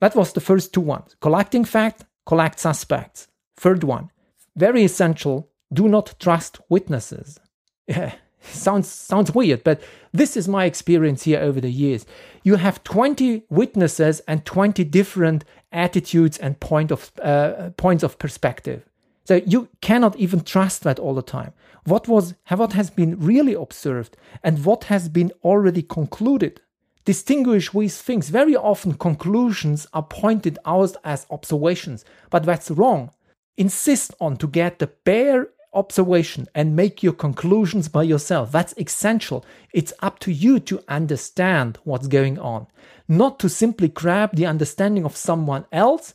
That 0.01 0.15
was 0.15 0.33
the 0.33 0.41
first 0.41 0.73
two 0.73 0.81
ones 0.81 1.15
collecting 1.21 1.65
fact, 1.65 2.05
collect 2.25 2.59
suspects. 2.59 3.27
Third 3.57 3.83
one, 3.83 4.11
very 4.55 4.83
essential 4.83 5.49
do 5.71 5.87
not 5.87 6.15
trust 6.19 6.59
witnesses. 6.69 7.39
Yeah, 7.87 8.13
sounds 8.41 8.87
sounds 8.87 9.33
weird, 9.33 9.63
but 9.63 9.81
this 10.13 10.35
is 10.35 10.47
my 10.47 10.65
experience 10.65 11.23
here 11.23 11.39
over 11.39 11.61
the 11.61 11.71
years. 11.71 12.05
You 12.43 12.55
have 12.55 12.83
20 12.83 13.43
witnesses 13.49 14.21
and 14.21 14.45
20 14.45 14.83
different 14.85 15.45
attitudes 15.71 16.37
and 16.37 16.59
point 16.59 16.91
of 16.91 17.11
uh, 17.21 17.69
points 17.77 18.03
of 18.03 18.17
perspective. 18.17 18.85
So 19.25 19.35
you 19.45 19.69
cannot 19.81 20.15
even 20.15 20.41
trust 20.41 20.83
that 20.83 20.97
all 20.97 21.13
the 21.13 21.21
time. 21.21 21.53
What 21.83 22.07
was 22.07 22.33
what 22.47 22.73
has 22.73 22.89
been 22.89 23.19
really 23.19 23.53
observed 23.53 24.17
and 24.43 24.65
what 24.65 24.85
has 24.85 25.07
been 25.07 25.31
already 25.43 25.83
concluded. 25.83 26.61
Distinguish 27.05 27.71
these 27.71 28.01
things. 28.01 28.29
Very 28.29 28.55
often 28.55 28.93
conclusions 28.95 29.87
are 29.93 30.03
pointed 30.03 30.57
out 30.65 30.95
as 31.03 31.25
observations, 31.29 32.05
but 32.29 32.43
that's 32.43 32.71
wrong. 32.71 33.11
Insist 33.57 34.13
on 34.19 34.37
to 34.37 34.47
get 34.47 34.79
the 34.79 34.87
bare 34.87 35.49
observation 35.73 36.47
and 36.55 36.75
make 36.75 37.03
your 37.03 37.13
conclusions 37.13 37.87
by 37.87 38.03
yourself. 38.03 38.51
That's 38.51 38.73
essential. 38.77 39.45
It's 39.73 39.93
up 40.01 40.19
to 40.19 40.31
you 40.31 40.59
to 40.61 40.83
understand 40.87 41.77
what's 41.83 42.07
going 42.07 42.39
on, 42.39 42.67
not 43.07 43.39
to 43.39 43.49
simply 43.49 43.87
grab 43.87 44.35
the 44.35 44.45
understanding 44.45 45.05
of 45.05 45.15
someone 45.15 45.65
else 45.71 46.13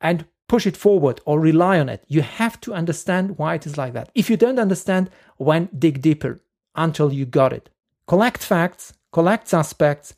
and 0.00 0.26
push 0.48 0.66
it 0.66 0.76
forward 0.76 1.20
or 1.24 1.40
rely 1.40 1.80
on 1.80 1.88
it. 1.88 2.04
You 2.08 2.22
have 2.22 2.60
to 2.60 2.74
understand 2.74 3.38
why 3.38 3.54
it 3.54 3.66
is 3.66 3.78
like 3.78 3.94
that. 3.94 4.10
If 4.14 4.28
you 4.28 4.36
don't 4.36 4.58
understand, 4.58 5.10
when 5.36 5.68
dig 5.76 6.02
deeper 6.02 6.40
until 6.74 7.12
you 7.12 7.26
got 7.26 7.52
it. 7.52 7.70
Collect 8.06 8.42
facts, 8.42 8.92
collect 9.12 9.48
suspects, 9.48 10.14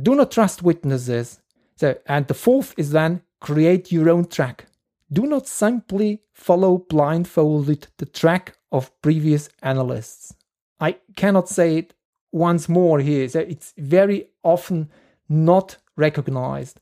do 0.00 0.14
not 0.14 0.30
trust 0.30 0.62
witnesses. 0.62 1.40
So, 1.76 1.96
and 2.06 2.26
the 2.26 2.34
fourth 2.34 2.74
is 2.76 2.90
then 2.90 3.22
create 3.40 3.90
your 3.92 4.10
own 4.10 4.26
track. 4.26 4.66
Do 5.10 5.26
not 5.26 5.46
simply 5.46 6.22
follow 6.34 6.78
blindfolded 6.78 7.88
the 7.96 8.06
track 8.06 8.58
of 8.70 8.90
previous 9.00 9.48
analysts. 9.62 10.34
I 10.80 10.96
cannot 11.16 11.48
say 11.48 11.78
it 11.78 11.94
once 12.32 12.68
more 12.68 13.00
here. 13.00 13.28
So 13.28 13.40
it's 13.40 13.72
very 13.78 14.28
often 14.42 14.90
not 15.28 15.78
recognized. 15.96 16.80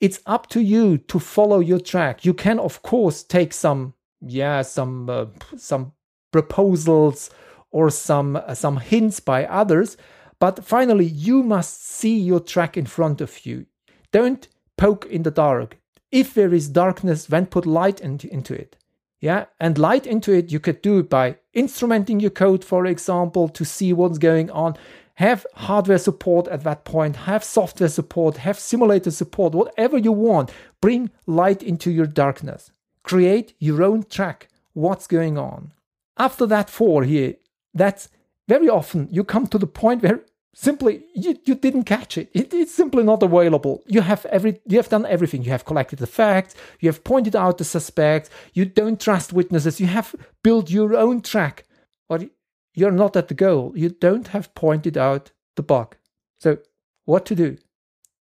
It's 0.00 0.20
up 0.26 0.48
to 0.48 0.60
you 0.60 0.98
to 0.98 1.18
follow 1.18 1.60
your 1.60 1.78
track. 1.78 2.24
You 2.24 2.34
can, 2.34 2.58
of 2.58 2.82
course, 2.82 3.22
take 3.22 3.52
some, 3.52 3.94
yeah, 4.20 4.62
some 4.62 5.08
uh, 5.08 5.26
some 5.56 5.92
proposals 6.32 7.30
or 7.70 7.90
some 7.90 8.36
uh, 8.36 8.54
some 8.54 8.78
hints 8.78 9.20
by 9.20 9.44
others, 9.44 9.96
but 10.40 10.64
finally, 10.64 11.04
you 11.04 11.44
must 11.44 11.84
see 11.84 12.18
your 12.18 12.40
track 12.40 12.76
in 12.76 12.86
front 12.86 13.20
of 13.20 13.46
you. 13.46 13.66
Don't 14.10 14.48
poke 14.76 15.06
in 15.06 15.22
the 15.22 15.30
dark 15.30 15.78
if 16.12 16.34
there 16.34 16.54
is 16.54 16.68
darkness, 16.68 17.24
then 17.26 17.46
put 17.46 17.66
light 17.66 18.00
into, 18.00 18.32
into 18.32 18.54
it. 18.54 18.76
Yeah, 19.20 19.46
and 19.58 19.78
light 19.78 20.06
into 20.06 20.32
it, 20.32 20.52
you 20.52 20.60
could 20.60 20.82
do 20.82 20.98
it 20.98 21.08
by 21.08 21.36
instrumenting 21.56 22.20
your 22.20 22.30
code, 22.30 22.64
for 22.64 22.86
example, 22.86 23.48
to 23.48 23.64
see 23.64 23.92
what's 23.92 24.18
going 24.18 24.50
on. 24.50 24.76
Have 25.14 25.46
hardware 25.54 25.98
support 25.98 26.48
at 26.48 26.64
that 26.64 26.84
point, 26.84 27.16
have 27.16 27.44
software 27.44 27.88
support, 27.88 28.38
have 28.38 28.58
simulator 28.58 29.10
support, 29.10 29.54
whatever 29.54 29.96
you 29.96 30.10
want. 30.10 30.50
Bring 30.80 31.10
light 31.26 31.62
into 31.62 31.90
your 31.90 32.06
darkness. 32.06 32.72
Create 33.04 33.54
your 33.58 33.82
own 33.82 34.02
track. 34.04 34.48
What's 34.72 35.06
going 35.06 35.38
on? 35.38 35.72
After 36.16 36.46
that 36.46 36.68
four 36.68 37.04
here, 37.04 37.34
that's 37.72 38.08
very 38.48 38.68
often 38.68 39.08
you 39.10 39.22
come 39.22 39.46
to 39.48 39.58
the 39.58 39.66
point 39.66 40.02
where 40.02 40.24
simply 40.54 41.04
you, 41.14 41.36
you 41.44 41.54
didn't 41.54 41.84
catch 41.84 42.18
it. 42.18 42.30
it. 42.34 42.52
It's 42.52 42.74
simply 42.74 43.02
not 43.02 43.22
available. 43.22 43.82
You 43.86 44.02
have 44.02 44.26
every 44.26 44.60
you 44.66 44.78
have 44.78 44.88
done 44.88 45.06
everything. 45.06 45.42
You 45.42 45.50
have 45.50 45.64
collected 45.64 45.98
the 45.98 46.06
facts, 46.06 46.54
you 46.80 46.88
have 46.88 47.04
pointed 47.04 47.36
out 47.36 47.58
the 47.58 47.64
suspects, 47.64 48.30
you 48.54 48.64
don't 48.64 49.00
trust 49.00 49.32
witnesses, 49.32 49.80
you 49.80 49.86
have 49.86 50.14
built 50.42 50.70
your 50.70 50.96
own 50.96 51.22
track, 51.22 51.64
but 52.08 52.28
you're 52.74 52.90
not 52.90 53.16
at 53.16 53.28
the 53.28 53.34
goal. 53.34 53.72
You 53.76 53.90
don't 53.90 54.28
have 54.28 54.54
pointed 54.54 54.96
out 54.96 55.32
the 55.56 55.62
bug. 55.62 55.96
So 56.38 56.58
what 57.04 57.26
to 57.26 57.34
do? 57.34 57.56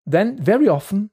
Then 0.06 0.38
very 0.38 0.68
often 0.68 1.12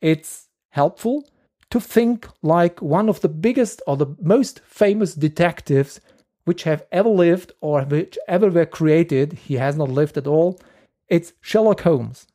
it's 0.00 0.48
helpful 0.70 1.28
to 1.70 1.80
think 1.80 2.28
like 2.42 2.82
one 2.82 3.08
of 3.08 3.20
the 3.20 3.28
biggest 3.28 3.80
or 3.86 3.96
the 3.96 4.14
most 4.20 4.60
famous 4.60 5.14
detectives 5.14 6.00
which 6.44 6.64
have 6.64 6.84
ever 6.90 7.08
lived 7.08 7.52
or 7.60 7.82
which 7.82 8.18
ever 8.28 8.50
were 8.50 8.66
created. 8.66 9.32
He 9.32 9.54
has 9.54 9.76
not 9.76 9.90
lived 9.90 10.16
at 10.16 10.26
all. 10.26 10.60
It's 11.08 11.32
Sherlock 11.40 11.82
Holmes. 11.82 12.26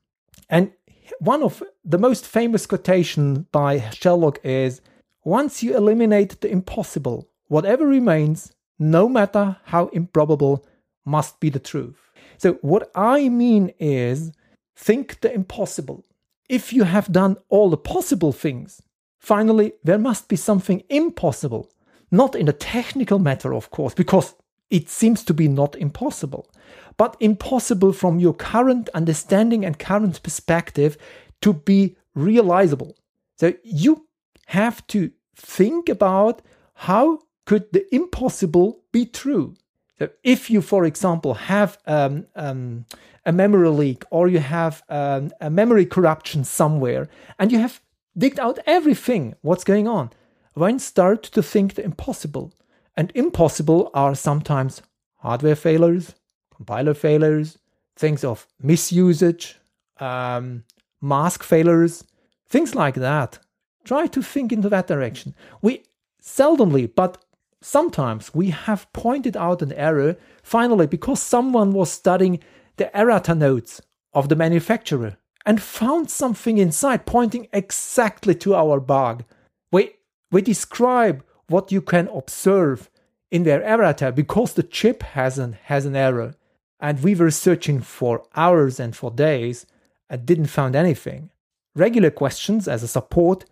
And 0.49 0.71
one 1.19 1.43
of 1.43 1.63
the 1.83 1.97
most 1.97 2.25
famous 2.25 2.65
quotations 2.65 3.39
by 3.51 3.89
Sherlock 3.91 4.39
is 4.43 4.81
Once 5.23 5.63
you 5.63 5.75
eliminate 5.75 6.39
the 6.41 6.49
impossible, 6.49 7.27
whatever 7.47 7.85
remains, 7.85 8.53
no 8.79 9.09
matter 9.09 9.57
how 9.65 9.87
improbable, 9.87 10.65
must 11.05 11.39
be 11.39 11.49
the 11.49 11.59
truth. 11.59 12.11
So, 12.37 12.53
what 12.61 12.91
I 12.93 13.29
mean 13.29 13.73
is 13.79 14.31
think 14.75 15.21
the 15.21 15.33
impossible. 15.33 16.05
If 16.49 16.71
you 16.71 16.83
have 16.83 17.11
done 17.11 17.37
all 17.49 17.69
the 17.69 17.77
possible 17.77 18.31
things, 18.31 18.81
finally, 19.19 19.73
there 19.83 19.97
must 19.97 20.27
be 20.27 20.35
something 20.35 20.83
impossible 20.89 21.69
not 22.11 22.35
in 22.35 22.47
a 22.47 22.53
technical 22.53 23.19
matter, 23.19 23.53
of 23.53 23.69
course, 23.71 23.93
because 23.93 24.35
it 24.69 24.89
seems 24.89 25.23
to 25.23 25.33
be 25.33 25.47
not 25.47 25.75
impossible, 25.75 26.49
but 26.97 27.15
impossible 27.19 27.93
from 27.93 28.19
your 28.19 28.33
current 28.33 28.89
understanding 28.93 29.63
and 29.65 29.79
current 29.79 30.21
perspective 30.23 30.97
to 31.41 31.53
be 31.53 31.95
realizable. 32.15 32.95
So 33.37 33.53
you 33.63 34.07
have 34.47 34.85
to 34.87 35.11
think 35.35 35.89
about 35.89 36.41
how 36.73 37.19
could 37.45 37.71
the 37.71 37.93
impossible 37.95 38.81
be 38.91 39.05
true. 39.05 39.55
So 39.99 40.09
if 40.23 40.49
you, 40.49 40.61
for 40.61 40.85
example, 40.85 41.33
have 41.33 41.77
um, 41.87 42.27
um, 42.35 42.85
a 43.25 43.31
memory 43.31 43.69
leak 43.69 44.03
or 44.11 44.27
you 44.27 44.39
have 44.39 44.83
um, 44.89 45.31
a 45.41 45.49
memory 45.49 45.85
corruption 45.85 46.43
somewhere 46.43 47.09
and 47.39 47.51
you 47.51 47.59
have 47.59 47.81
digged 48.17 48.39
out 48.39 48.59
everything, 48.65 49.35
what's 49.41 49.63
going 49.63 49.87
on? 49.87 50.11
One 50.57 50.79
start 50.79 51.21
to 51.21 51.43
think 51.43 51.75
the 51.75 51.83
impossible. 51.83 52.51
And 52.95 53.11
impossible 53.13 53.91
are 53.93 54.15
sometimes 54.15 54.81
hardware 55.17 55.55
failures, 55.55 56.15
compiler 56.55 56.95
failures, 56.95 57.59
things 57.95 58.23
of 58.23 58.47
misusage, 58.63 59.53
um, 59.99 60.63
mask 60.99 61.43
failures, 61.43 62.03
things 62.49 62.73
like 62.73 62.95
that. 62.95 63.37
Try 63.83 64.07
to 64.07 64.23
think 64.23 64.51
into 64.51 64.67
that 64.69 64.87
direction. 64.87 65.35
We 65.61 65.83
seldomly, 66.19 66.89
but 66.93 67.23
sometimes 67.61 68.33
we 68.33 68.49
have 68.49 68.91
pointed 68.93 69.37
out 69.37 69.61
an 69.61 69.73
error 69.73 70.17
finally 70.41 70.87
because 70.87 71.21
someone 71.21 71.71
was 71.71 71.91
studying 71.91 72.39
the 72.77 72.89
errata 72.99 73.35
notes 73.35 73.79
of 74.11 74.27
the 74.27 74.35
manufacturer 74.35 75.17
and 75.45 75.61
found 75.61 76.09
something 76.09 76.57
inside 76.57 77.05
pointing 77.05 77.47
exactly 77.53 78.33
to 78.33 78.55
our 78.55 78.79
bug. 78.79 79.23
We 79.71 79.96
we 80.31 80.41
describe 80.41 81.23
what 81.47 81.71
you 81.71 81.81
can 81.81 82.07
observe 82.09 82.89
in 83.31 83.43
their 83.43 83.61
errata 83.63 84.11
because 84.11 84.53
the 84.53 84.63
chip 84.63 85.03
has 85.03 85.37
an, 85.37 85.53
has 85.65 85.85
an 85.85 85.95
error. 85.95 86.35
And 86.79 87.01
we 87.01 87.15
were 87.15 87.31
searching 87.31 87.81
for 87.81 88.23
hours 88.35 88.79
and 88.79 88.95
for 88.95 89.09
days 89.09 89.65
and 90.09 90.25
didn't 90.25 90.47
find 90.47 90.75
anything. 90.75 91.31
Regular 91.75 92.11
questions 92.11 92.67
as 92.67 92.83
a 92.83 92.87
support 92.87 93.45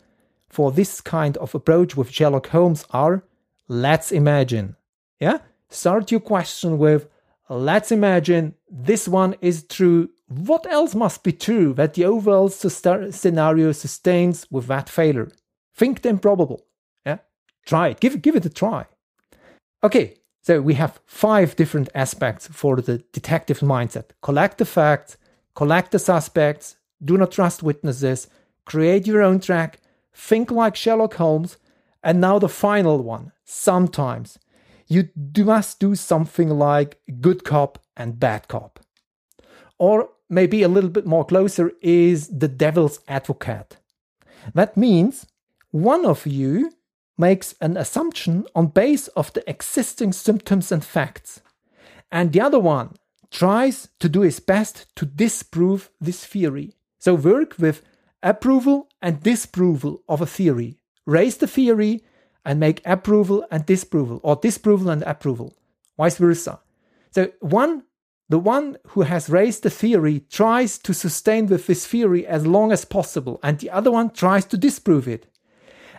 for 0.50 0.72
this 0.72 1.02
kind 1.02 1.38
of 1.38 1.56
approach 1.56 1.98
with 1.98 2.12
Sherlock 2.12 2.48
Holmes 2.48 2.86
are 2.92 3.24
let's 3.68 4.12
imagine. 4.12 4.76
Yeah? 5.20 5.40
Start 5.70 6.12
your 6.12 6.20
question 6.20 6.78
with 6.78 7.08
let's 7.50 7.92
imagine 7.92 8.56
this 8.70 9.08
one 9.08 9.36
is 9.42 9.64
true. 9.64 10.10
What 10.28 10.66
else 10.68 10.96
must 10.96 11.24
be 11.24 11.32
true 11.32 11.74
that 11.74 11.94
the 11.94 12.06
overall 12.06 12.50
scenario 12.50 13.72
sustains 13.72 14.48
with 14.50 14.68
that 14.68 14.90
failure? 14.90 15.32
Think 15.76 16.02
the 16.02 16.10
improbable. 16.10 16.66
Yeah, 17.06 17.18
try 17.66 17.90
it. 17.90 18.00
Give 18.00 18.22
give 18.22 18.36
it 18.36 18.46
a 18.46 18.50
try. 18.50 18.86
Okay, 19.84 20.16
so 20.42 20.62
we 20.62 20.76
have 20.76 21.00
five 21.06 21.56
different 21.56 21.90
aspects 21.94 22.48
for 22.48 22.78
the 22.78 23.00
detective 23.12 23.60
mindset: 23.60 24.12
collect 24.22 24.58
the 24.58 24.66
facts, 24.66 25.18
collect 25.54 25.92
the 25.92 26.00
suspects, 26.00 26.78
do 27.04 27.18
not 27.18 27.32
trust 27.32 27.64
witnesses, 27.64 28.28
create 28.66 29.06
your 29.06 29.22
own 29.22 29.40
track, 29.40 29.80
think 30.14 30.52
like 30.52 30.76
Sherlock 30.76 31.16
Holmes, 31.16 31.58
and 32.04 32.22
now 32.22 32.40
the 32.40 32.50
final 32.50 33.02
one. 33.02 33.32
Sometimes 33.44 34.40
you 34.88 35.04
do 35.04 35.46
must 35.46 35.80
do 35.80 35.96
something 35.96 36.50
like 36.50 37.00
good 37.20 37.44
cop 37.44 37.80
and 37.98 38.20
bad 38.20 38.48
cop. 38.48 38.80
Or 39.78 40.10
maybe 40.30 40.64
a 40.64 40.68
little 40.68 40.90
bit 40.90 41.06
more 41.06 41.26
closer 41.26 41.72
is 41.82 42.28
the 42.28 42.48
devil's 42.48 43.00
advocate. 43.08 43.78
That 44.54 44.78
means 44.78 45.26
one 45.76 46.06
of 46.06 46.26
you 46.26 46.72
makes 47.18 47.54
an 47.60 47.76
assumption 47.76 48.46
on 48.56 48.68
base 48.68 49.10
of 49.10 49.34
the 49.34 49.50
existing 49.50 50.14
symptoms 50.14 50.72
and 50.72 50.86
facts 50.86 51.42
and 52.10 52.32
the 52.32 52.40
other 52.40 52.60
one 52.60 52.96
tries 53.30 53.90
to 54.00 54.08
do 54.08 54.22
his 54.22 54.40
best 54.40 54.86
to 54.96 55.06
disprove 55.06 55.90
this 56.00 56.26
theory. 56.26 56.74
So 56.98 57.14
work 57.14 57.56
with 57.60 57.82
approval 58.24 58.88
and 59.02 59.22
disapproval 59.22 60.02
of 60.08 60.22
a 60.22 60.26
theory. 60.26 60.78
Raise 61.06 61.36
the 61.36 61.48
theory 61.48 62.06
and 62.46 62.58
make 62.58 62.82
approval 62.86 63.46
and 63.52 63.66
disapproval 63.66 64.22
or 64.24 64.38
disapproval 64.38 64.90
and 64.90 65.04
approval 65.04 65.54
vice 65.98 66.18
versa. 66.18 66.62
So 67.12 67.32
one 67.42 67.84
the 68.30 68.40
one 68.40 68.78
who 68.88 69.02
has 69.02 69.30
raised 69.30 69.64
the 69.64 69.70
theory 69.70 70.22
tries 70.32 70.78
to 70.80 70.94
sustain 70.94 71.48
with 71.48 71.68
this 71.68 71.86
theory 71.86 72.26
as 72.26 72.48
long 72.48 72.72
as 72.72 72.86
possible 72.86 73.42
and 73.44 73.60
the 73.60 73.70
other 73.70 73.92
one 73.92 74.10
tries 74.10 74.46
to 74.46 74.58
disprove 74.58 75.06
it 75.08 75.28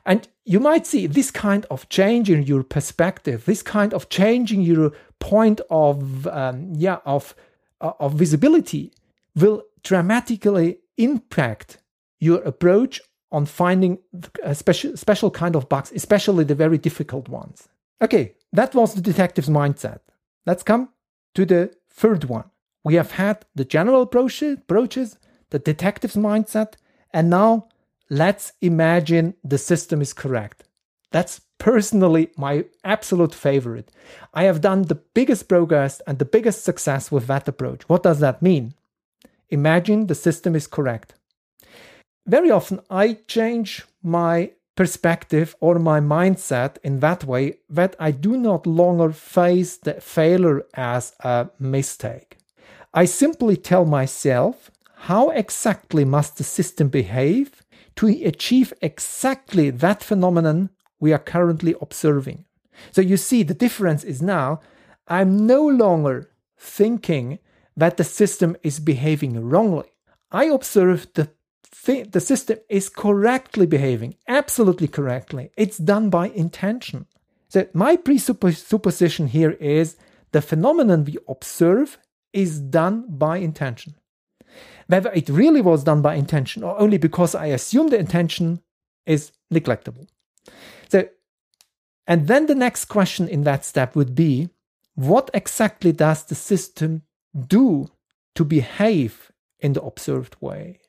and 0.07 0.29
you 0.45 0.61
might 0.61 0.87
see 0.87 1.07
this 1.09 1.31
kind 1.33 1.66
of 1.71 1.88
change 1.88 2.31
in 2.31 2.45
your 2.45 2.62
perspective, 2.62 3.45
this 3.45 3.62
kind 3.62 3.92
of 3.92 4.09
changing 4.09 4.62
your 4.62 4.92
point 5.19 5.61
of 5.69 6.27
um, 6.29 6.73
yeah 6.75 6.99
of 7.05 7.35
uh, 7.81 7.92
of 7.99 8.14
visibility 8.14 8.92
will 9.35 9.62
dramatically 9.83 10.79
impact 10.97 11.79
your 12.21 12.40
approach 12.42 13.01
on 13.33 13.45
finding 13.45 13.99
a 14.42 14.55
special 14.55 14.97
special 14.97 15.31
kind 15.31 15.57
of 15.57 15.69
bugs, 15.69 15.92
especially 15.92 16.45
the 16.45 16.55
very 16.55 16.79
difficult 16.79 17.29
ones. 17.29 17.69
Okay, 18.01 18.35
that 18.53 18.75
was 18.75 18.95
the 18.95 19.01
detective's 19.01 19.49
mindset. 19.49 20.01
Let's 20.47 20.62
come 20.62 20.90
to 21.35 21.45
the 21.45 21.75
third 21.90 22.25
one. 22.25 22.45
We 22.85 22.95
have 22.95 23.12
had 23.12 23.45
the 23.57 23.64
general 23.64 24.03
approaches, 24.03 25.19
the 25.51 25.59
detective's 25.59 26.14
mindset, 26.14 26.75
and 27.12 27.29
now 27.29 27.69
let's 28.11 28.53
imagine 28.61 29.35
the 29.45 29.59
system 29.59 30.01
is 30.01 30.12
correct. 30.12 30.64
That's 31.12 31.40
personally 31.59 32.31
my 32.37 32.64
absolute 32.85 33.35
favorite. 33.35 33.90
I 34.35 34.45
have 34.45 34.61
done 34.61 34.83
the 34.83 34.97
biggest 34.97 35.49
progress 35.49 36.01
and 36.07 36.19
the 36.19 36.25
biggest 36.25 36.64
success 36.64 37.11
with 37.11 37.27
that 37.27 37.49
approach. 37.49 37.88
What 37.88 38.03
does 38.03 38.21
that 38.21 38.42
mean? 38.42 38.75
Imagine 39.51 40.07
the 40.07 40.14
system 40.14 40.55
is 40.55 40.66
correct. 40.66 41.14
Very 42.27 42.51
often 42.51 42.81
I 42.90 43.19
change 43.29 43.85
my 44.03 44.51
perspective 44.75 45.57
or 45.61 45.79
my 45.79 46.01
mindset 46.01 46.77
in 46.83 47.01
that 47.01 47.25
way 47.25 47.59
that 47.71 47.97
I 47.99 48.11
do 48.11 48.37
not 48.37 48.66
longer 48.66 49.12
face 49.12 49.77
the 49.77 49.95
failure 49.95 50.64
as 50.75 51.14
a 51.21 51.49
mistake. 51.59 52.37
I 52.92 53.05
simply 53.05 53.57
tell 53.57 53.85
myself 53.85 54.71
how 54.97 55.31
exactly 55.31 56.05
must 56.05 56.37
the 56.37 56.45
system 56.45 56.88
behave 56.88 57.62
to 57.97 58.07
achieve 58.07 58.73
exactly 58.81 59.71
that 59.71 60.03
phenomenon 60.03 60.71
we 61.01 61.13
are 61.13 61.19
currently 61.19 61.75
observing. 61.81 62.45
So 62.93 63.01
you 63.01 63.17
see, 63.17 63.43
the 63.43 63.55
difference 63.55 64.05
is 64.05 64.23
now 64.23 64.61
I'm 65.09 65.47
no 65.47 65.67
longer 65.67 66.31
thinking 66.59 67.39
that 67.77 67.97
the 67.97 68.05
system 68.05 68.57
is 68.63 68.81
behaving 68.81 69.41
wrongly. 69.41 69.91
I 70.31 70.47
observe 70.47 71.07
the 71.15 71.31
th- 71.85 72.11
the 72.11 72.21
system 72.21 72.59
is 72.69 72.89
correctly 72.89 73.67
behaving, 73.67 74.17
absolutely 74.27 74.89
correctly. 74.89 75.51
It's 75.57 75.79
done 75.79 76.11
by 76.11 76.29
intention. 76.29 77.07
So 77.49 77.67
my 77.73 77.97
presupposition 77.97 79.29
here 79.29 79.53
is 79.53 79.97
the 80.33 80.43
phenomenon 80.43 81.05
we 81.05 81.19
observe 81.29 81.99
is 82.33 82.61
done 82.61 83.05
by 83.09 83.39
intention. 83.39 83.95
Whether 84.87 85.11
it 85.12 85.29
really 85.29 85.61
was 85.61 85.85
done 85.85 86.03
by 86.03 86.14
intention 86.14 86.62
or 86.62 86.79
only 86.79 86.99
because 86.99 87.35
I 87.35 87.46
assume 87.46 87.88
the 87.88 87.99
intention 87.99 88.61
is 89.05 89.33
neglectable. 89.53 90.07
So, 90.88 91.09
and 92.07 92.29
then 92.29 92.46
the 92.46 92.55
next 92.55 92.85
question 92.87 93.29
in 93.29 93.42
that 93.44 93.64
step 93.64 93.96
would 93.96 94.14
be 94.14 94.51
what 94.94 95.31
exactly 95.35 95.92
does 95.92 96.25
the 96.25 96.35
system 96.35 97.03
do 97.37 97.90
to 98.35 98.44
behave 98.44 99.33
in 99.61 99.72
the 99.75 99.83
observed 99.83 100.37
way? 100.40 100.81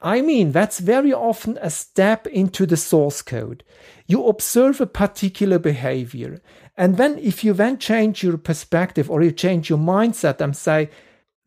I 0.00 0.20
mean, 0.20 0.52
that's 0.52 0.80
very 0.80 1.12
often 1.12 1.58
a 1.60 1.70
step 1.70 2.26
into 2.26 2.66
the 2.66 2.76
source 2.76 3.22
code. 3.22 3.64
You 4.06 4.26
observe 4.26 4.80
a 4.80 4.86
particular 4.86 5.58
behavior. 5.58 6.42
And 6.76 6.96
then, 6.96 7.18
if 7.18 7.44
you 7.44 7.52
then 7.52 7.78
change 7.78 8.22
your 8.22 8.38
perspective 8.38 9.10
or 9.10 9.22
you 9.22 9.32
change 9.32 9.68
your 9.68 9.78
mindset 9.78 10.40
and 10.40 10.56
say, 10.56 10.90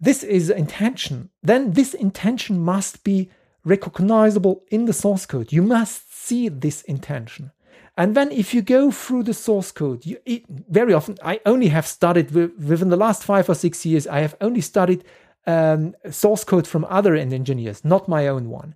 this 0.04 0.22
is 0.22 0.50
intention, 0.50 1.30
then 1.42 1.72
this 1.72 1.94
intention 1.94 2.60
must 2.60 3.04
be 3.06 3.30
recognizable 3.64 4.64
in 4.70 4.84
the 4.86 4.94
source 4.94 5.26
code. 5.26 5.54
You 5.54 5.62
must 5.62 6.14
see 6.14 6.50
this 6.50 6.82
intention. 6.84 7.52
And 7.96 8.14
then 8.14 8.30
if 8.32 8.54
you 8.54 8.62
go 8.62 8.92
through 8.92 9.24
the 9.24 9.34
source 9.34 9.72
code, 9.72 10.06
you, 10.06 10.18
it, 10.26 10.44
very 10.50 10.94
often, 10.94 11.18
I 11.24 11.40
only 11.46 11.68
have 11.70 11.88
studied 11.88 12.32
within 12.32 12.90
the 12.90 12.98
last 12.98 13.24
five 13.24 13.48
or 13.50 13.56
six 13.56 13.86
years, 13.86 14.06
I 14.06 14.20
have 14.20 14.36
only 14.42 14.62
studied 14.62 15.06
um, 15.48 15.96
source 16.10 16.44
code 16.44 16.68
from 16.68 16.86
other 16.90 17.16
engineers, 17.16 17.86
not 17.86 18.10
my 18.10 18.28
own 18.28 18.50
one. 18.50 18.76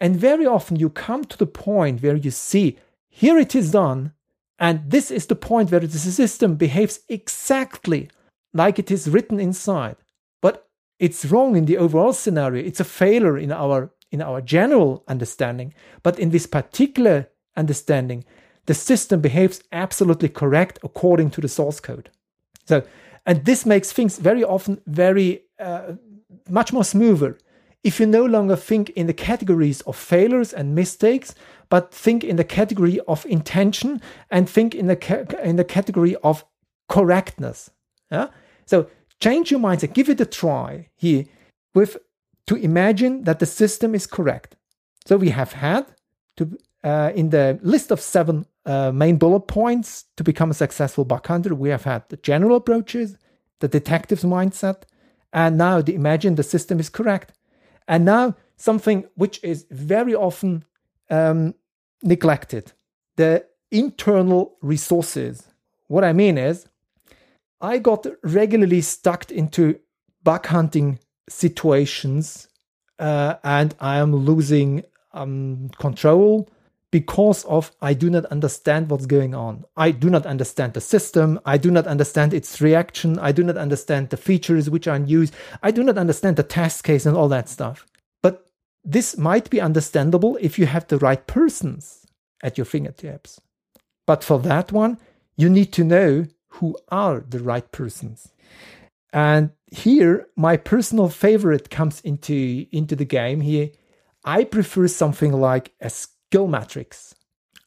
And 0.00 0.16
very 0.16 0.46
often 0.46 0.76
you 0.76 0.88
come 0.88 1.24
to 1.24 1.36
the 1.36 1.46
point 1.46 2.02
where 2.02 2.16
you 2.16 2.30
see, 2.30 2.78
here 3.08 3.38
it 3.38 3.56
is 3.56 3.72
done, 3.72 4.12
and 4.58 4.88
this 4.88 5.10
is 5.10 5.26
the 5.26 5.34
point 5.34 5.72
where 5.72 5.80
the 5.80 5.98
system 5.98 6.54
behaves 6.54 7.00
exactly 7.08 8.08
like 8.52 8.78
it 8.78 8.90
is 8.90 9.10
written 9.10 9.40
inside. 9.40 9.96
It's 11.00 11.24
wrong 11.24 11.56
in 11.56 11.64
the 11.64 11.78
overall 11.78 12.12
scenario. 12.12 12.62
It's 12.62 12.80
a 12.80 12.84
failure 12.84 13.38
in 13.38 13.50
our 13.50 13.90
in 14.12 14.20
our 14.20 14.40
general 14.40 15.02
understanding. 15.08 15.72
But 16.02 16.18
in 16.18 16.30
this 16.30 16.46
particular 16.46 17.28
understanding, 17.56 18.24
the 18.66 18.74
system 18.74 19.20
behaves 19.20 19.62
absolutely 19.72 20.28
correct 20.28 20.78
according 20.82 21.30
to 21.30 21.40
the 21.40 21.48
source 21.48 21.80
code. 21.80 22.10
So, 22.66 22.82
and 23.24 23.44
this 23.44 23.64
makes 23.64 23.92
things 23.92 24.18
very 24.18 24.44
often 24.44 24.80
very 24.86 25.42
uh, 25.58 25.94
much 26.48 26.72
more 26.72 26.84
smoother. 26.84 27.38
If 27.82 27.98
you 27.98 28.06
no 28.06 28.24
longer 28.26 28.56
think 28.56 28.90
in 28.90 29.06
the 29.06 29.14
categories 29.14 29.80
of 29.82 29.96
failures 29.96 30.52
and 30.52 30.74
mistakes, 30.74 31.34
but 31.70 31.94
think 31.94 32.24
in 32.24 32.36
the 32.36 32.44
category 32.44 33.00
of 33.06 33.24
intention 33.26 34.02
and 34.30 34.50
think 34.50 34.74
in 34.74 34.86
the 34.86 34.96
ca- 34.96 35.24
in 35.42 35.56
the 35.56 35.64
category 35.64 36.16
of 36.22 36.44
correctness. 36.88 37.70
Yeah. 38.10 38.28
So 38.66 38.86
change 39.20 39.50
your 39.50 39.60
mindset. 39.60 39.92
Give 39.92 40.08
it 40.08 40.20
a 40.20 40.26
try 40.26 40.88
here 40.96 41.24
with 41.74 41.96
to 42.46 42.56
imagine 42.56 43.24
that 43.24 43.38
the 43.38 43.46
system 43.46 43.94
is 43.94 44.06
correct. 44.06 44.56
So 45.06 45.16
we 45.16 45.30
have 45.30 45.52
had 45.52 45.86
to 46.36 46.58
uh, 46.82 47.12
in 47.14 47.30
the 47.30 47.58
list 47.62 47.90
of 47.90 48.00
seven 48.00 48.46
uh, 48.66 48.92
main 48.92 49.16
bullet 49.16 49.40
points 49.40 50.04
to 50.16 50.24
become 50.24 50.50
a 50.50 50.54
successful 50.54 51.04
bug 51.04 51.26
hunter, 51.26 51.54
we 51.54 51.68
have 51.68 51.84
had 51.84 52.08
the 52.08 52.16
general 52.16 52.56
approaches, 52.56 53.16
the 53.60 53.68
detective's 53.68 54.24
mindset, 54.24 54.82
and 55.32 55.58
now 55.58 55.80
the 55.80 55.94
imagine 55.94 56.34
the 56.34 56.42
system 56.42 56.80
is 56.80 56.88
correct. 56.88 57.32
And 57.88 58.04
now 58.04 58.36
something 58.56 59.06
which 59.14 59.42
is 59.42 59.66
very 59.70 60.14
often 60.14 60.64
um, 61.10 61.54
neglected 62.02 62.72
the 63.16 63.44
internal 63.70 64.56
resources. 64.62 65.48
What 65.88 66.04
I 66.04 66.12
mean 66.12 66.38
is, 66.38 66.66
I 67.60 67.78
got 67.78 68.06
regularly 68.22 68.80
stuck 68.80 69.30
into 69.30 69.78
bug 70.22 70.46
hunting 70.46 70.98
situations 71.28 72.48
uh, 72.98 73.36
and 73.44 73.74
I 73.80 73.98
am 73.98 74.14
losing 74.14 74.84
um, 75.12 75.70
control 75.78 76.48
because 76.90 77.44
of 77.44 77.70
I 77.80 77.94
do 77.94 78.10
not 78.10 78.24
understand 78.26 78.90
what's 78.90 79.06
going 79.06 79.34
on. 79.34 79.64
I 79.76 79.90
do 79.92 80.10
not 80.10 80.26
understand 80.26 80.74
the 80.74 80.80
system. 80.80 81.38
I 81.44 81.56
do 81.56 81.70
not 81.70 81.86
understand 81.86 82.34
its 82.34 82.60
reaction. 82.60 83.18
I 83.18 83.32
do 83.32 83.44
not 83.44 83.56
understand 83.56 84.10
the 84.10 84.16
features 84.16 84.68
which 84.68 84.88
are 84.88 84.96
in 84.96 85.06
use. 85.06 85.30
I 85.62 85.70
do 85.70 85.84
not 85.84 85.98
understand 85.98 86.36
the 86.36 86.42
test 86.42 86.82
case 86.82 87.06
and 87.06 87.16
all 87.16 87.28
that 87.28 87.48
stuff. 87.48 87.86
But 88.22 88.46
this 88.84 89.16
might 89.16 89.50
be 89.50 89.60
understandable 89.60 90.36
if 90.40 90.58
you 90.58 90.66
have 90.66 90.88
the 90.88 90.98
right 90.98 91.24
persons 91.26 92.06
at 92.42 92.58
your 92.58 92.64
fingertips. 92.64 93.40
But 94.06 94.24
for 94.24 94.40
that 94.40 94.72
one, 94.72 94.98
you 95.36 95.48
need 95.48 95.72
to 95.74 95.84
know 95.84 96.26
who 96.54 96.76
are 96.88 97.24
the 97.28 97.40
right 97.40 97.70
persons. 97.72 98.32
And 99.12 99.50
here, 99.66 100.28
my 100.36 100.56
personal 100.56 101.08
favorite 101.08 101.70
comes 101.70 102.00
into, 102.02 102.66
into 102.70 102.94
the 102.94 103.04
game 103.04 103.40
here. 103.40 103.70
I 104.24 104.44
prefer 104.44 104.88
something 104.88 105.32
like 105.32 105.72
a 105.80 105.90
skill 105.90 106.46
matrix. 106.46 107.14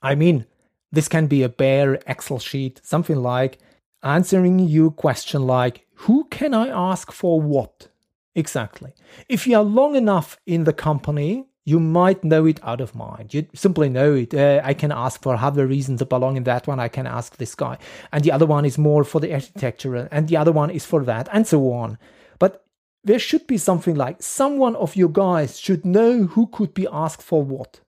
I 0.02 0.15
mean, 0.15 0.46
this 0.91 1.08
can 1.08 1.28
be 1.28 1.43
a 1.43 1.50
bare 1.50 1.96
Excel 2.08 2.39
sheet, 2.39 2.80
something 2.84 3.17
like 3.17 3.60
answering 4.04 4.60
you 4.60 4.91
question 4.91 5.48
like, 5.48 5.88
who 5.96 6.26
can 6.26 6.54
I 6.54 6.67
ask 6.67 7.12
for 7.12 7.41
what? 7.41 7.88
Exactly. 8.36 8.93
If 9.30 9.48
you 9.48 9.58
are 9.58 9.63
long 9.63 9.96
enough 9.96 10.38
in 10.46 10.65
the 10.65 10.74
company, 10.74 11.48
you 11.65 11.80
might 11.80 12.23
know 12.23 12.45
it 12.45 12.60
out 12.63 12.82
of 12.82 12.95
mind. 12.95 13.34
You 13.34 13.47
simply 13.54 13.89
know 13.89 14.13
it. 14.13 14.34
Uh, 14.34 14.62
I 14.63 14.73
can 14.73 14.91
ask 14.91 15.21
for 15.21 15.36
other 15.36 15.65
reasons 15.65 15.99
to 15.99 16.06
belong 16.06 16.36
in 16.36 16.43
that 16.43 16.67
one. 16.67 16.80
I 16.80 16.89
can 16.89 17.08
ask 17.08 17.38
this 17.38 17.56
guy. 17.56 17.78
And 18.12 18.23
the 18.23 18.32
other 18.32 18.45
one 18.45 18.65
is 18.65 18.78
more 18.78 19.04
for 19.04 19.21
the 19.21 19.34
architecture, 19.34 19.95
and 19.95 20.28
the 20.28 20.38
other 20.38 20.52
one 20.52 20.69
is 20.69 20.86
for 20.86 21.04
that, 21.06 21.30
and 21.32 21.47
so 21.47 21.71
on. 21.71 21.97
But 22.39 22.65
there 23.04 23.19
should 23.19 23.47
be 23.47 23.58
something 23.58 23.95
like 23.95 24.21
someone 24.21 24.76
of 24.76 24.95
your 24.95 25.10
guys 25.10 25.60
should 25.60 25.86
know 25.86 26.23
who 26.23 26.47
could 26.47 26.73
be 26.73 26.88
asked 26.91 27.23
for 27.23 27.43
what. 27.43 27.80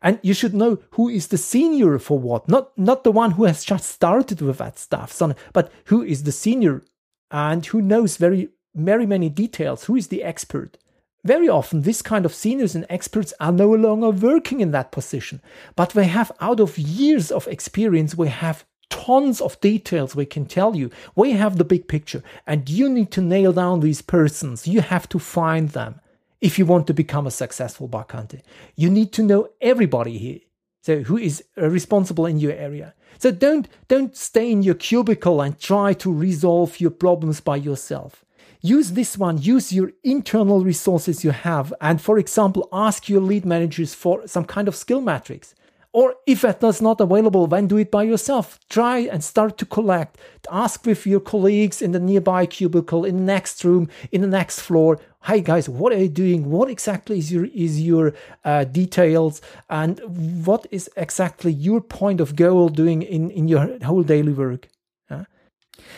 And 0.00 0.20
you 0.22 0.32
should 0.32 0.54
know 0.54 0.78
who 0.92 1.08
is 1.08 1.28
the 1.28 1.38
senior 1.38 1.98
for 1.98 2.18
what, 2.18 2.48
not, 2.48 2.76
not 2.78 3.02
the 3.02 3.10
one 3.10 3.32
who 3.32 3.44
has 3.44 3.64
just 3.64 3.90
started 3.90 4.40
with 4.40 4.58
that 4.58 4.78
stuff, 4.78 5.10
son, 5.10 5.34
but 5.52 5.72
who 5.86 6.02
is 6.02 6.22
the 6.22 6.30
senior 6.30 6.84
and 7.32 7.66
who 7.66 7.82
knows 7.82 8.16
very, 8.16 8.50
very 8.76 9.06
many 9.06 9.28
details, 9.28 9.84
who 9.84 9.96
is 9.96 10.06
the 10.06 10.22
expert. 10.22 10.78
Very 11.24 11.48
often, 11.48 11.82
this 11.82 12.00
kind 12.00 12.24
of 12.24 12.34
seniors 12.34 12.74
and 12.74 12.86
experts 12.88 13.34
are 13.40 13.52
no 13.52 13.70
longer 13.70 14.10
working 14.10 14.60
in 14.60 14.70
that 14.70 14.92
position, 14.92 15.40
but 15.76 15.94
we 15.94 16.04
have, 16.04 16.30
out 16.40 16.60
of 16.60 16.78
years 16.78 17.30
of 17.30 17.48
experience, 17.48 18.16
we 18.16 18.28
have 18.28 18.64
tons 18.88 19.40
of 19.40 19.60
details 19.60 20.14
we 20.14 20.26
can 20.26 20.46
tell 20.46 20.76
you. 20.76 20.90
We 21.14 21.32
have 21.32 21.56
the 21.56 21.64
big 21.64 21.88
picture, 21.88 22.22
and 22.46 22.68
you 22.68 22.88
need 22.88 23.10
to 23.12 23.20
nail 23.20 23.52
down 23.52 23.80
these 23.80 24.02
persons. 24.02 24.68
You 24.68 24.80
have 24.80 25.08
to 25.10 25.18
find 25.18 25.70
them 25.70 26.00
if 26.40 26.58
you 26.58 26.66
want 26.66 26.86
to 26.86 26.94
become 26.94 27.26
a 27.26 27.32
successful 27.32 27.90
hunter. 28.10 28.40
You 28.76 28.90
need 28.90 29.12
to 29.14 29.22
know 29.22 29.48
everybody 29.60 30.18
here. 30.18 30.40
So 30.82 31.00
who 31.00 31.16
is 31.16 31.44
responsible 31.56 32.26
in 32.26 32.38
your 32.38 32.52
area? 32.52 32.94
So 33.18 33.32
don't 33.32 33.68
don't 33.88 34.16
stay 34.16 34.50
in 34.50 34.62
your 34.62 34.76
cubicle 34.76 35.40
and 35.40 35.58
try 35.58 35.92
to 35.94 36.12
resolve 36.12 36.80
your 36.80 36.92
problems 36.92 37.40
by 37.40 37.56
yourself. 37.56 38.24
Use 38.60 38.92
this 38.92 39.16
one, 39.16 39.38
use 39.38 39.72
your 39.72 39.92
internal 40.02 40.64
resources 40.64 41.22
you 41.22 41.30
have, 41.30 41.72
and 41.80 42.00
for 42.00 42.18
example, 42.18 42.68
ask 42.72 43.08
your 43.08 43.20
lead 43.20 43.44
managers 43.44 43.94
for 43.94 44.26
some 44.26 44.44
kind 44.44 44.66
of 44.66 44.74
skill 44.74 45.00
matrix. 45.00 45.54
Or 45.92 46.16
if 46.26 46.42
that's 46.42 46.82
not 46.82 47.00
available, 47.00 47.46
then 47.46 47.66
do 47.66 47.78
it 47.78 47.90
by 47.90 48.02
yourself. 48.02 48.58
Try 48.68 48.98
and 48.98 49.24
start 49.24 49.56
to 49.58 49.66
collect. 49.66 50.18
Ask 50.50 50.84
with 50.84 51.06
your 51.06 51.20
colleagues 51.20 51.80
in 51.80 51.92
the 51.92 51.98
nearby 51.98 52.46
cubicle, 52.46 53.04
in 53.04 53.16
the 53.16 53.22
next 53.22 53.64
room, 53.64 53.88
in 54.12 54.20
the 54.20 54.26
next 54.26 54.60
floor. 54.60 55.00
Hi 55.20 55.38
guys, 55.38 55.68
what 55.68 55.92
are 55.92 55.98
you 55.98 56.08
doing? 56.08 56.50
What 56.50 56.68
exactly 56.68 57.18
is 57.18 57.32
your 57.32 57.46
is 57.46 57.80
your 57.80 58.12
uh, 58.44 58.64
details, 58.64 59.40
and 59.70 60.00
what 60.44 60.66
is 60.70 60.90
exactly 60.96 61.52
your 61.52 61.80
point 61.80 62.20
of 62.20 62.36
goal 62.36 62.68
doing 62.68 63.02
in 63.02 63.30
in 63.30 63.48
your 63.48 63.78
whole 63.82 64.02
daily 64.02 64.32
work? 64.32 64.68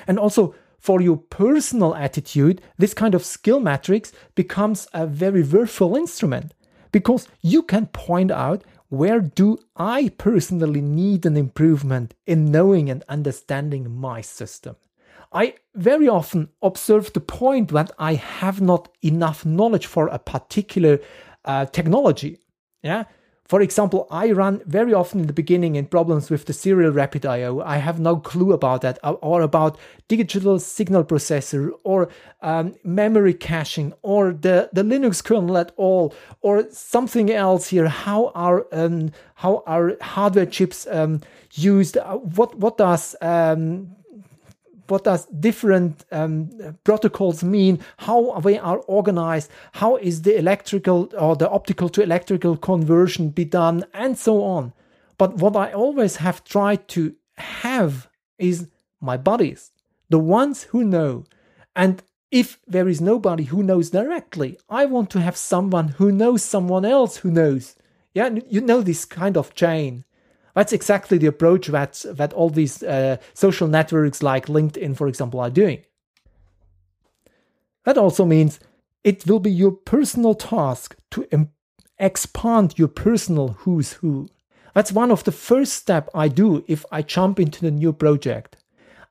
And 0.07 0.19
also 0.19 0.55
for 0.81 1.01
your 1.01 1.19
personal 1.19 1.95
attitude, 1.95 2.63
this 2.79 2.95
kind 2.95 3.15
of 3.15 3.25
skill 3.25 3.61
matrix 3.61 4.13
becomes 4.35 4.89
a 4.95 5.07
very 5.07 5.43
worthwhile 5.43 5.97
instrument 5.97 6.55
because 6.91 7.29
you 7.43 7.63
can 7.63 7.87
point 7.87 8.31
out 8.31 8.65
where 8.89 9.21
do 9.21 9.59
I 9.77 10.11
personally 10.19 10.81
need 10.81 11.25
an 11.25 11.37
improvement 11.37 12.15
in 12.27 12.51
knowing 12.51 12.91
and 12.91 13.05
understanding 13.09 13.95
my 13.95 14.21
system? 14.21 14.77
I 15.33 15.55
very 15.75 16.09
often 16.09 16.49
observe 16.61 17.13
the 17.13 17.21
point 17.21 17.69
that 17.69 17.93
I 17.99 18.15
have 18.15 18.61
not 18.61 18.89
enough 19.03 19.47
knowledge 19.47 19.87
for 19.87 20.09
a 20.09 20.19
particular 20.19 20.99
uh, 21.45 21.67
technology. 21.67 22.39
Yeah. 22.83 23.05
For 23.51 23.61
example, 23.61 24.07
I 24.13 24.31
run 24.31 24.63
very 24.65 24.95
often 24.95 25.19
in 25.19 25.27
the 25.27 25.33
beginning 25.33 25.75
in 25.75 25.87
problems 25.87 26.31
with 26.31 26.45
the 26.45 26.53
serial 26.53 26.93
rapid 26.93 27.27
IO. 27.27 27.61
I 27.63 27.79
have 27.79 27.99
no 27.99 28.17
clue 28.17 28.53
about 28.53 28.83
that, 28.83 29.01
or 29.03 29.43
about 29.43 29.77
digital 30.07 30.61
signal 30.61 31.03
processor, 31.03 31.73
or 31.83 32.09
um, 32.43 32.77
memory 32.85 33.35
caching, 33.35 33.93
or 34.03 34.33
the, 34.33 34.71
the 34.73 34.85
Linux 34.85 35.21
kernel 35.25 35.59
at 35.59 35.73
all, 35.77 36.15
or 36.43 36.71
something 36.71 37.29
else 37.29 37.67
here. 37.67 37.89
How 37.89 38.31
are 38.37 38.69
um, 38.71 39.11
how 39.35 39.65
are 39.67 39.97
hardware 40.01 40.47
chips 40.47 40.87
um, 40.89 41.21
used? 41.51 41.97
Uh, 41.97 42.19
what 42.19 42.55
what 42.55 42.79
does 42.79 43.17
um, 43.21 43.97
what 44.91 45.05
does 45.05 45.27
different 45.27 46.05
um, 46.11 46.51
protocols 46.85 47.43
mean, 47.43 47.81
how 47.99 48.39
they 48.41 48.59
are 48.59 48.79
organized, 48.79 49.51
how 49.73 49.97
is 49.97 50.23
the 50.23 50.37
electrical 50.37 51.11
or 51.19 51.37
the 51.37 51.49
optical 51.49 51.89
to 51.91 52.03
electrical 52.03 52.57
conversion 52.57 53.31
be 53.31 53.45
done, 53.45 53.85
and 53.95 54.19
so 54.19 54.43
on. 54.43 54.73
But 55.19 55.37
what 55.37 55.57
I 55.57 55.73
always 55.73 56.17
have 56.17 56.45
tried 56.45 56.89
to 56.89 57.15
have 57.37 58.09
is 58.39 58.69
my 59.01 59.17
buddies, 59.17 59.71
the 60.09 60.19
ones 60.19 60.65
who 60.65 60.85
know. 60.85 61.25
And 61.77 62.03
if 62.31 62.59
there 62.67 62.89
is 62.89 63.01
nobody 63.01 63.45
who 63.45 63.63
knows 63.63 63.91
directly, 63.91 64.59
I 64.69 64.87
want 64.87 65.11
to 65.11 65.21
have 65.21 65.37
someone 65.37 65.89
who 65.89 66.13
knows 66.13 66.43
someone 66.43 66.85
else 66.85 67.19
who 67.19 67.31
knows. 67.31 67.77
Yeah, 68.15 68.31
you 68.49 68.61
know 68.61 68.81
this 68.83 69.05
kind 69.05 69.37
of 69.37 69.55
chain. 69.55 70.05
That's 70.61 70.75
exactly 70.75 71.17
the 71.17 71.27
approach 71.27 71.69
that, 71.69 72.05
that 72.05 72.35
all 72.35 72.51
these 72.51 72.83
uh, 72.83 73.17
social 73.33 73.67
networks 73.67 74.23
like 74.23 74.45
LinkedIn, 74.45 74.95
for 74.95 75.09
example, 75.09 75.41
are 75.41 75.49
doing. 75.49 75.87
That 77.85 77.97
also 77.97 78.27
means 78.27 78.61
it 79.03 79.27
will 79.27 79.39
be 79.39 79.51
your 79.51 79.73
personal 79.73 80.35
task 80.35 80.97
to 81.13 81.27
em- 81.33 81.49
expand 81.99 82.75
your 82.79 82.89
personal 82.89 83.57
who's 83.61 83.95
who. 83.95 84.29
That's 84.75 84.93
one 84.93 85.11
of 85.11 85.25
the 85.25 85.33
first 85.33 85.73
step 85.73 86.11
I 86.15 86.29
do 86.29 86.63
if 86.69 86.85
I 86.93 87.01
jump 87.01 87.41
into 87.41 87.63
the 87.63 87.71
new 87.71 87.95
project. 87.95 88.59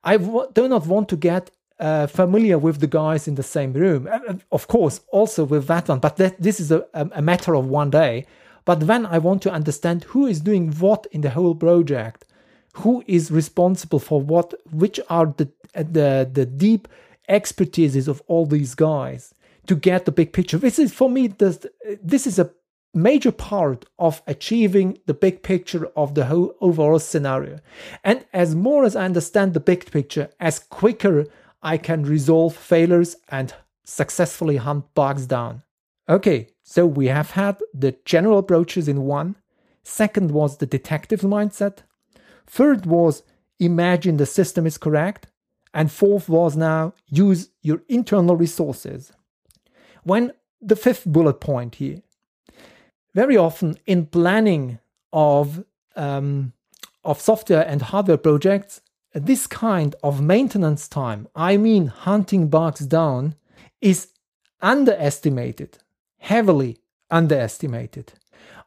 I 0.03 0.17
w- 0.17 0.51
do 0.53 0.67
not 0.67 0.85
want 0.85 1.09
to 1.09 1.15
get 1.15 1.49
uh, 1.79 2.05
familiar 2.05 2.59
with 2.59 2.79
the 2.79 2.85
guys 2.85 3.27
in 3.27 3.33
the 3.33 3.41
same 3.41 3.73
room. 3.73 4.07
Uh, 4.07 4.35
of 4.51 4.67
course, 4.67 5.01
also 5.11 5.45
with 5.45 5.65
that 5.65 5.89
one, 5.89 5.97
but 5.97 6.15
this 6.17 6.59
is 6.59 6.71
a, 6.71 6.85
a 6.93 7.23
matter 7.23 7.55
of 7.55 7.65
one 7.65 7.89
day. 7.89 8.27
But 8.69 8.81
then 8.81 9.07
I 9.07 9.17
want 9.17 9.41
to 9.41 9.51
understand 9.51 10.03
who 10.03 10.27
is 10.27 10.41
doing 10.41 10.69
what 10.73 11.07
in 11.11 11.21
the 11.21 11.31
whole 11.31 11.55
project, 11.55 12.25
who 12.73 13.03
is 13.07 13.31
responsible 13.31 13.97
for 13.97 14.21
what, 14.21 14.53
which 14.69 14.99
are 15.09 15.33
the 15.37 15.49
the 15.73 16.29
the 16.31 16.45
deep 16.45 16.87
expertises 17.27 18.07
of 18.07 18.21
all 18.27 18.45
these 18.45 18.75
guys 18.75 19.33
to 19.65 19.75
get 19.75 20.05
the 20.05 20.11
big 20.11 20.33
picture. 20.33 20.59
This 20.59 20.77
is 20.77 20.93
for 20.93 21.09
me 21.09 21.29
this 21.29 21.65
this 22.03 22.27
is 22.27 22.37
a 22.37 22.51
major 22.93 23.31
part 23.31 23.85
of 23.97 24.21
achieving 24.27 24.99
the 25.07 25.15
big 25.15 25.41
picture 25.41 25.87
of 25.95 26.13
the 26.13 26.25
whole 26.25 26.53
overall 26.61 26.99
scenario. 26.99 27.57
And 28.03 28.23
as 28.33 28.53
more 28.53 28.83
as 28.83 28.95
I 28.95 29.05
understand 29.05 29.55
the 29.55 29.67
big 29.71 29.91
picture, 29.91 30.29
as 30.39 30.59
quicker 30.59 31.25
I 31.63 31.77
can 31.77 32.03
resolve 32.03 32.55
failures 32.55 33.15
and 33.29 33.51
successfully 33.83 34.57
hunt 34.57 34.93
bugs 34.93 35.25
down. 35.25 35.63
Okay, 36.09 36.47
so 36.63 36.87
we 36.87 37.05
have 37.07 37.31
had 37.31 37.57
the 37.71 37.95
general 38.03 38.39
approaches 38.39 38.87
in 38.87 39.03
one. 39.03 39.35
Second 39.83 40.31
was 40.31 40.57
the 40.57 40.65
detective 40.65 41.21
mindset. 41.21 41.79
Third 42.47 42.87
was 42.87 43.21
imagine 43.59 44.17
the 44.17 44.25
system 44.25 44.65
is 44.65 44.79
correct. 44.79 45.27
And 45.71 45.91
fourth 45.91 46.27
was 46.27 46.57
now 46.57 46.93
use 47.05 47.51
your 47.61 47.83
internal 47.87 48.35
resources. 48.35 49.11
When 50.03 50.33
the 50.59 50.75
fifth 50.75 51.05
bullet 51.05 51.39
point 51.39 51.75
here, 51.75 52.01
very 53.13 53.37
often 53.37 53.77
in 53.85 54.07
planning 54.07 54.79
of 55.13 55.63
um, 55.95 56.53
of 57.03 57.21
software 57.21 57.67
and 57.67 57.83
hardware 57.83 58.17
projects, 58.17 58.81
this 59.13 59.45
kind 59.45 59.95
of 60.01 60.21
maintenance 60.21 60.87
time, 60.87 61.27
I 61.35 61.57
mean 61.57 61.87
hunting 61.87 62.47
bugs 62.49 62.85
down, 62.87 63.35
is 63.79 64.07
underestimated 64.61 65.77
heavily 66.19 66.77
underestimated. 67.09 68.13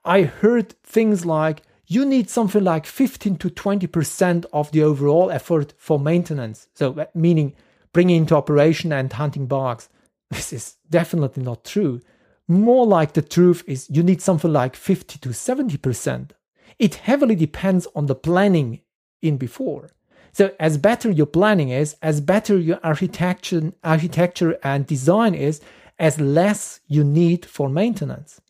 I 0.05 0.23
heard 0.23 0.75
things 0.83 1.25
like 1.25 1.63
you 1.87 2.05
need 2.05 2.31
something 2.31 2.65
like 2.65 2.87
15 2.87 3.37
to 3.37 3.51
20% 3.51 4.47
of 4.53 4.73
the 4.73 4.83
overall 4.83 5.31
effort 5.31 5.75
for 5.77 5.99
maintenance. 5.99 6.69
So, 6.75 6.99
uh, 6.99 7.07
meaning 7.15 7.55
bringing 7.93 8.17
into 8.17 8.35
operation 8.37 8.93
and 8.93 9.13
hunting 9.13 9.47
bugs. 9.47 9.89
This 10.31 10.53
is 10.53 10.77
definitely 10.89 11.43
not 11.43 11.65
true. 11.65 12.01
More 12.49 12.87
like 12.87 13.13
the 13.13 13.23
truth 13.23 13.63
is 13.67 13.91
you 13.91 14.03
need 14.03 14.23
something 14.23 14.53
like 14.53 14.75
50 14.75 15.19
to 15.19 15.29
70%. 15.29 16.31
It 16.79 16.95
heavily 16.97 17.35
depends 17.35 17.87
on 17.95 18.07
the 18.07 18.15
planning 18.15 18.81
in 19.21 19.37
before. 19.37 19.91
So 20.33 20.53
as 20.59 20.79
better 20.79 21.11
your 21.11 21.27
planning 21.27 21.69
is, 21.69 21.97
as 22.01 22.23
better 22.23 22.59
your 22.59 22.81
architecture, 22.83 23.73
architecture 23.85 24.59
and 24.63 24.87
design 24.87 25.35
is, 25.35 25.61
as 26.03 26.21
less 26.21 26.81
you 26.89 27.05
need 27.05 27.47
for 27.47 27.69
maintenance. 27.71 28.41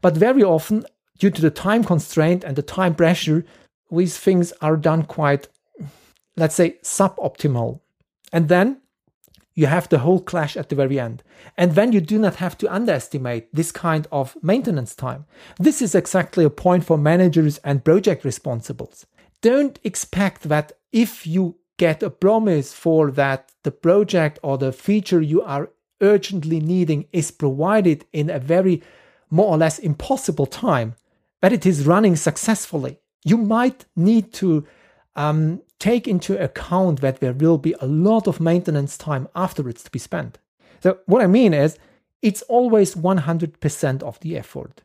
But 0.00 0.16
very 0.16 0.42
often, 0.42 0.84
due 1.18 1.30
to 1.30 1.42
the 1.42 1.50
time 1.50 1.84
constraint 1.84 2.42
and 2.42 2.56
the 2.56 2.62
time 2.62 2.94
pressure, 2.94 3.44
these 3.90 4.16
things 4.16 4.52
are 4.62 4.78
done 4.78 5.04
quite, 5.04 5.46
let's 6.36 6.54
say, 6.54 6.78
suboptimal. 6.82 7.80
And 8.32 8.48
then 8.48 8.78
you 9.54 9.66
have 9.66 9.90
the 9.90 9.98
whole 9.98 10.20
clash 10.20 10.56
at 10.56 10.70
the 10.70 10.74
very 10.74 10.98
end. 10.98 11.22
And 11.58 11.74
then 11.74 11.92
you 11.92 12.00
do 12.00 12.18
not 12.18 12.36
have 12.36 12.56
to 12.58 12.74
underestimate 12.74 13.54
this 13.54 13.70
kind 13.70 14.08
of 14.10 14.34
maintenance 14.42 14.94
time. 14.94 15.26
This 15.58 15.82
is 15.82 15.94
exactly 15.94 16.44
a 16.44 16.50
point 16.50 16.86
for 16.86 16.96
managers 16.96 17.58
and 17.58 17.84
project 17.84 18.24
responsibles. 18.24 19.04
Don't 19.42 19.78
expect 19.84 20.44
that 20.44 20.72
if 20.92 21.26
you 21.26 21.56
get 21.76 22.02
a 22.02 22.08
promise 22.08 22.72
for 22.72 23.10
that 23.10 23.52
the 23.64 23.70
project 23.70 24.38
or 24.42 24.56
the 24.56 24.72
feature 24.72 25.20
you 25.20 25.42
are 25.42 25.68
urgently 26.02 26.60
needing 26.60 27.06
is 27.12 27.30
provided 27.30 28.04
in 28.12 28.28
a 28.28 28.38
very 28.38 28.82
more 29.30 29.46
or 29.46 29.56
less 29.56 29.78
impossible 29.78 30.46
time, 30.46 30.94
but 31.40 31.52
it 31.52 31.64
is 31.64 31.86
running 31.86 32.16
successfully, 32.16 32.98
you 33.24 33.38
might 33.38 33.86
need 33.96 34.32
to 34.34 34.66
um, 35.16 35.62
take 35.78 36.06
into 36.06 36.42
account 36.42 37.00
that 37.00 37.20
there 37.20 37.32
will 37.32 37.58
be 37.58 37.74
a 37.80 37.86
lot 37.86 38.26
of 38.26 38.40
maintenance 38.40 38.98
time 38.98 39.28
afterwards 39.34 39.82
to 39.84 39.90
be 39.90 39.98
spent. 39.98 40.38
So, 40.80 40.98
what 41.06 41.22
I 41.22 41.26
mean 41.26 41.54
is, 41.54 41.78
it's 42.20 42.42
always 42.42 42.94
100% 42.94 44.02
of 44.02 44.20
the 44.20 44.36
effort. 44.36 44.82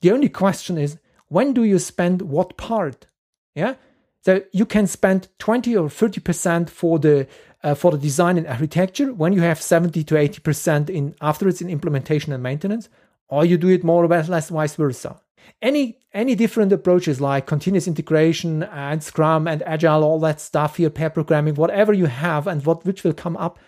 The 0.00 0.10
only 0.12 0.28
question 0.28 0.78
is, 0.78 0.98
when 1.28 1.52
do 1.52 1.64
you 1.64 1.78
spend 1.78 2.22
what 2.22 2.56
part? 2.56 3.06
Yeah. 3.54 3.74
So 4.22 4.42
you 4.52 4.66
can 4.66 4.86
spend 4.86 5.28
20 5.38 5.76
or 5.76 5.88
30% 5.88 6.70
for 6.70 6.98
the 6.98 7.26
uh, 7.62 7.74
for 7.74 7.92
the 7.92 7.98
design 7.98 8.38
and 8.38 8.46
architecture 8.46 9.12
when 9.12 9.32
you 9.32 9.40
have 9.40 9.60
70 9.60 10.04
to 10.04 10.14
80% 10.14 10.90
in 10.90 11.14
afterwards 11.20 11.60
in 11.60 11.70
implementation 11.70 12.32
and 12.32 12.42
maintenance, 12.42 12.88
or 13.28 13.44
you 13.44 13.58
do 13.58 13.68
it 13.68 13.84
more 13.84 14.04
or 14.04 14.08
less 14.08 14.48
vice 14.48 14.76
versa. 14.76 15.20
Any 15.60 15.98
any 16.12 16.34
different 16.34 16.72
approaches 16.72 17.20
like 17.20 17.46
continuous 17.46 17.86
integration 17.86 18.62
and 18.64 19.02
Scrum 19.02 19.46
and 19.46 19.62
Agile, 19.62 20.04
all 20.04 20.20
that 20.20 20.40
stuff 20.40 20.76
here, 20.76 20.90
pair 20.90 21.10
programming, 21.10 21.54
whatever 21.54 21.92
you 21.92 22.06
have 22.06 22.46
and 22.46 22.64
what 22.64 22.84
which 22.84 23.04
will 23.04 23.12
come 23.12 23.36
up, 23.36 23.58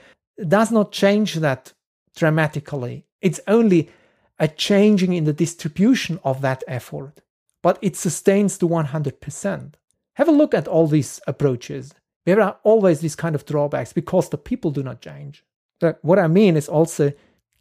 does 0.47 0.71
not 0.71 0.93
change 0.93 1.35
that 1.35 1.73
dramatically. 2.17 3.07
It's 3.21 3.41
only 3.47 3.91
a 4.39 4.49
changing 4.49 5.13
in 5.13 5.25
the 5.25 5.33
distribution 5.33 6.19
of 6.25 6.41
that 6.41 6.65
effort, 6.67 7.21
but 7.63 7.79
it 7.83 7.97
sustains 7.97 8.57
to 8.59 8.69
100%. 8.69 9.75
Have 10.15 10.29
a 10.29 10.33
look 10.33 10.55
at 10.55 10.67
all 10.67 10.87
these 10.87 11.21
approaches 11.27 11.95
there 12.25 12.41
are 12.41 12.59
always 12.63 13.01
these 13.01 13.17
kind 13.17 13.35
of 13.35 13.47
drawbacks 13.47 13.93
because 13.93 14.29
the 14.29 14.39
people 14.39 14.71
do 14.71 14.83
not 14.83 15.01
change. 15.01 15.45
But 15.81 15.99
what 16.03 16.19
I 16.19 16.27
mean 16.27 16.57
is 16.57 16.69
also 16.69 17.13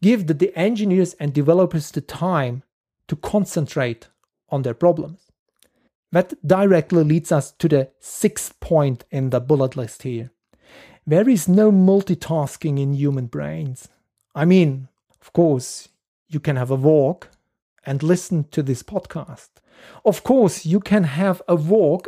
give 0.01 0.27
the, 0.27 0.33
the 0.33 0.55
engineers 0.57 1.13
and 1.15 1.33
developers 1.33 1.91
the 1.91 2.01
time 2.01 2.63
to 3.07 3.15
concentrate 3.15 4.07
on 4.49 4.63
their 4.63 4.73
problems. 4.73 5.31
That 6.11 6.33
directly 6.45 7.03
leads 7.03 7.31
us 7.31 7.51
to 7.53 7.67
the 7.67 7.89
sixth 7.99 8.59
point 8.59 9.05
in 9.11 9.29
the 9.29 9.39
bullet 9.39 9.75
list 9.75 10.03
here. 10.03 10.31
There 11.05 11.29
is 11.29 11.47
no 11.47 11.71
multitasking 11.71 12.79
in 12.79 12.93
human 12.93 13.27
brains. 13.27 13.89
I 14.35 14.45
mean, 14.45 14.89
of 15.21 15.33
course, 15.33 15.89
you 16.27 16.39
can 16.39 16.55
have 16.55 16.71
a 16.71 16.75
walk 16.75 17.29
and 17.85 18.03
listen 18.03 18.45
to 18.51 18.61
this 18.61 18.83
podcast. 18.83 19.49
Of 20.05 20.23
course, 20.23 20.65
you 20.65 20.79
can 20.79 21.03
have 21.03 21.41
a 21.47 21.55
walk 21.55 22.07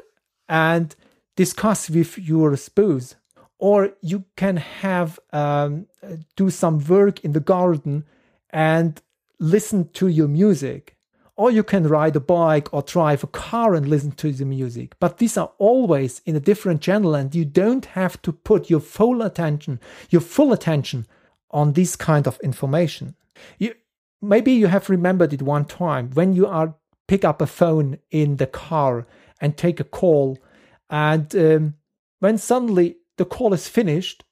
and 0.50 0.96
discuss 1.36 1.90
with 1.90 2.18
your 2.18 2.56
spouse 2.58 3.16
or 3.58 3.92
you 4.02 4.26
can 4.36 4.58
have 4.58 5.20
um, 5.32 5.88
do 6.36 6.50
some 6.50 6.80
work 6.86 7.24
in 7.24 7.34
the 7.34 7.40
garden 7.40 8.06
and 8.50 9.02
listen 9.40 9.90
to 9.90 10.08
your 10.08 10.28
music 10.28 10.96
or 11.38 11.50
you 11.50 11.64
can 11.64 11.88
ride 11.88 12.16
a 12.16 12.20
bike 12.20 12.72
or 12.74 12.82
drive 12.82 13.24
a 13.24 13.28
car 13.28 13.74
and 13.74 13.88
listen 13.88 14.12
to 14.12 14.32
the 14.32 14.46
music 14.46 14.96
but 15.00 15.18
these 15.18 15.38
are 15.38 15.52
always 15.58 16.22
in 16.26 16.36
a 16.36 16.40
different 16.40 16.82
channel 16.82 17.16
and 17.16 17.34
you 17.34 17.46
don't 17.46 17.86
have 17.86 18.22
to 18.22 18.32
put 18.32 18.70
your 18.70 18.80
full 18.80 19.22
attention 19.22 19.80
your 20.10 20.22
full 20.22 20.52
attention 20.54 21.08
on 21.52 21.74
this 21.74 21.96
kind 21.96 22.28
of 22.28 22.40
information 22.42 23.16
you 23.58 23.74
maybe 24.22 24.52
you 24.52 24.68
have 24.68 24.90
remembered 24.90 25.34
it 25.34 25.42
one 25.42 25.66
time 25.66 26.10
when 26.12 26.34
you 26.34 26.46
are 26.46 26.76
pick 27.12 27.26
up 27.26 27.42
a 27.42 27.46
phone 27.46 28.00
in 28.10 28.38
the 28.38 28.48
car 28.48 29.06
and 29.42 29.58
take 29.58 29.82
a 29.82 29.84
call. 29.84 30.38
And 30.92 31.34
um, 31.36 31.76
when 32.20 32.38
suddenly 32.38 32.98
the 33.18 33.26
call 33.26 33.54
is 33.54 33.68
finished 33.68 34.26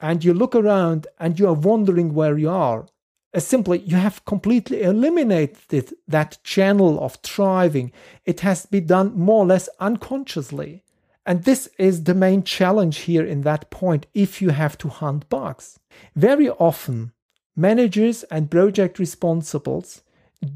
and 0.00 0.24
you 0.24 0.32
look 0.32 0.54
around 0.54 1.06
and 1.20 1.38
you 1.38 1.46
are 1.46 1.54
wondering 1.54 2.14
where 2.14 2.38
you 2.38 2.50
are, 2.50 2.86
as 3.34 3.46
simply 3.46 3.80
you 3.80 3.96
have 3.96 4.24
completely 4.24 4.82
eliminated 4.82 5.92
that 6.08 6.38
channel 6.42 6.98
of 7.04 7.16
thriving. 7.16 7.92
It 8.24 8.40
has 8.40 8.64
been 8.64 8.86
done 8.86 9.16
more 9.16 9.44
or 9.44 9.46
less 9.46 9.68
unconsciously. 9.78 10.82
And 11.26 11.44
this 11.44 11.68
is 11.78 12.04
the 12.04 12.14
main 12.14 12.44
challenge 12.44 12.98
here 12.98 13.26
in 13.26 13.42
that 13.42 13.68
point 13.70 14.06
if 14.14 14.40
you 14.40 14.50
have 14.50 14.78
to 14.78 14.88
hunt 14.88 15.28
bugs. 15.28 15.78
Very 16.14 16.48
often, 16.48 17.12
managers 17.54 18.22
and 18.24 18.50
project 18.50 18.98
responsibles 18.98 20.02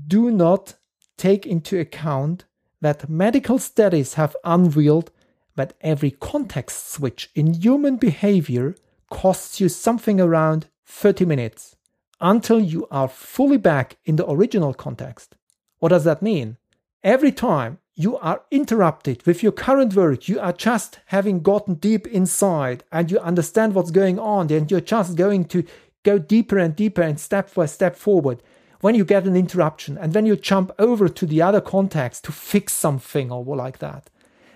do 0.07 0.31
not 0.31 0.77
take 1.19 1.45
into 1.45 1.79
account 1.79 2.45
that 2.81 3.11
medical 3.11 3.59
studies 3.59 4.15
have 4.15 4.37
unveiled 4.45 5.11
that 5.57 5.75
every 5.81 6.11
context 6.11 6.91
switch 6.91 7.31
in 7.35 7.55
human 7.55 7.97
behavior 7.97 8.75
costs 9.11 9.61
you 9.61 9.69
something 9.69 10.21
around 10.21 10.69
30 10.87 11.25
minutes 11.25 11.77
until 12.21 12.61
you 12.61 12.87
are 12.91 13.09
fully 13.09 13.57
back 13.57 13.97
in 14.05 14.17
the 14.17 14.29
original 14.29 14.75
context. 14.75 15.37
What 15.79 15.89
does 15.89 16.05
that 16.05 16.23
mean? 16.23 16.57
Every 17.03 17.33
time 17.33 17.79
you 17.95 18.19
are 18.19 18.43
interrupted 18.51 19.27
with 19.27 19.43
your 19.43 19.53
current 19.53 19.95
work, 19.95 20.29
you 20.29 20.39
are 20.39 20.53
just 20.53 21.01
having 21.07 21.41
gotten 21.41 21.75
deep 21.75 22.07
inside 22.07 22.85
and 22.93 23.11
you 23.11 23.19
understand 23.19 23.75
what's 23.75 23.91
going 23.91 24.19
on, 24.19 24.51
and 24.53 24.71
you're 24.71 24.81
just 24.81 25.17
going 25.17 25.45
to 25.47 25.65
go 26.03 26.19
deeper 26.19 26.59
and 26.59 26.77
deeper 26.77 27.03
and 27.03 27.19
step 27.19 27.53
by 27.55 27.67
step 27.67 27.97
forward. 27.97 28.43
When 28.81 28.95
you 28.95 29.05
get 29.05 29.27
an 29.27 29.37
interruption 29.37 29.99
and 29.99 30.13
then 30.15 30.25
you 30.25 30.37
jump 30.37 30.73
over 30.79 31.09
to 31.09 31.27
the 31.27 31.43
other 31.43 31.61
context 31.61 32.25
to 32.25 32.33
fix 32.33 32.73
something 32.73 33.31
or 33.31 33.45
like 33.45 33.79
that. 33.79 34.09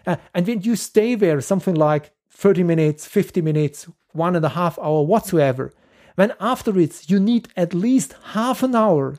Uh, 0.06 0.16
and 0.34 0.46
when 0.46 0.62
you 0.62 0.76
stay 0.76 1.14
there 1.14 1.40
something 1.40 1.74
like 1.74 2.12
30 2.30 2.62
minutes, 2.62 3.06
50 3.06 3.40
minutes, 3.40 3.88
one 4.12 4.36
and 4.36 4.44
a 4.44 4.50
half 4.50 4.78
hour 4.78 5.02
whatsoever, 5.02 5.72
when 6.14 6.32
afterwards 6.40 7.10
you 7.10 7.18
need 7.18 7.48
at 7.56 7.74
least 7.74 8.14
half 8.32 8.62
an 8.62 8.74
hour 8.74 9.18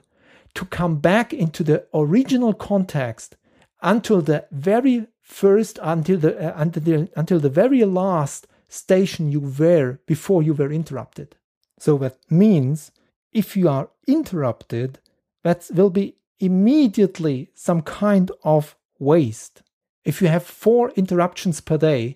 to 0.53 0.65
come 0.65 0.97
back 0.97 1.33
into 1.33 1.63
the 1.63 1.85
original 1.93 2.53
context 2.53 3.35
until 3.81 4.21
the 4.21 4.45
very 4.51 5.07
first 5.21 5.79
until 5.81 6.17
the 6.17 6.37
uh, 6.39 6.53
until 6.55 6.83
the 6.83 7.09
until 7.15 7.39
the 7.39 7.49
very 7.49 7.83
last 7.83 8.47
station 8.69 9.31
you 9.31 9.39
were 9.39 9.99
before 10.05 10.41
you 10.41 10.53
were 10.53 10.71
interrupted. 10.71 11.35
So 11.79 11.97
that 11.97 12.17
means 12.29 12.91
if 13.33 13.57
you 13.57 13.67
are 13.69 13.89
interrupted 14.07 14.99
that 15.43 15.69
will 15.73 15.89
be 15.89 16.15
immediately 16.39 17.49
some 17.53 17.81
kind 17.81 18.31
of 18.43 18.75
waste 18.97 19.61
if 20.05 20.21
you 20.21 20.27
have 20.27 20.43
four 20.43 20.91
interruptions 20.91 21.59
per 21.61 21.77
day 21.77 22.15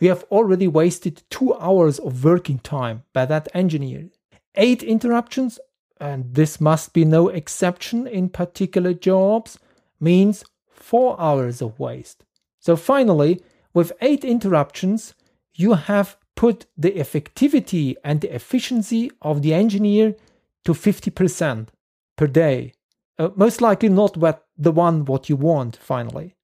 we 0.00 0.06
have 0.06 0.24
already 0.30 0.68
wasted 0.68 1.22
two 1.30 1.54
hours 1.54 1.98
of 1.98 2.22
working 2.24 2.58
time 2.58 3.02
by 3.12 3.24
that 3.24 3.48
engineer 3.54 4.08
eight 4.54 4.82
interruptions 4.82 5.58
and 6.00 6.34
this 6.34 6.60
must 6.60 6.92
be 6.92 7.04
no 7.04 7.28
exception 7.28 8.06
in 8.06 8.28
particular 8.28 8.92
jobs 8.92 9.58
means 10.00 10.44
4 10.78 11.20
hours 11.20 11.60
of 11.60 11.78
waste. 11.78 12.24
So 12.60 12.76
finally, 12.76 13.42
with 13.74 13.92
8 14.00 14.24
interruptions, 14.24 15.14
you 15.54 15.74
have 15.74 16.16
put 16.34 16.66
the 16.76 16.92
effectivity 16.92 17.96
and 18.04 18.20
the 18.20 18.34
efficiency 18.34 19.10
of 19.22 19.42
the 19.42 19.54
engineer 19.54 20.14
to 20.64 20.72
50% 20.72 21.68
per 22.16 22.26
day. 22.26 22.72
Uh, 23.18 23.30
most 23.34 23.60
likely 23.60 23.88
not 23.88 24.16
what 24.16 24.46
the 24.56 24.70
one 24.70 25.04
what 25.04 25.28
you 25.28 25.36
want 25.36 25.76
finally. 25.76 26.36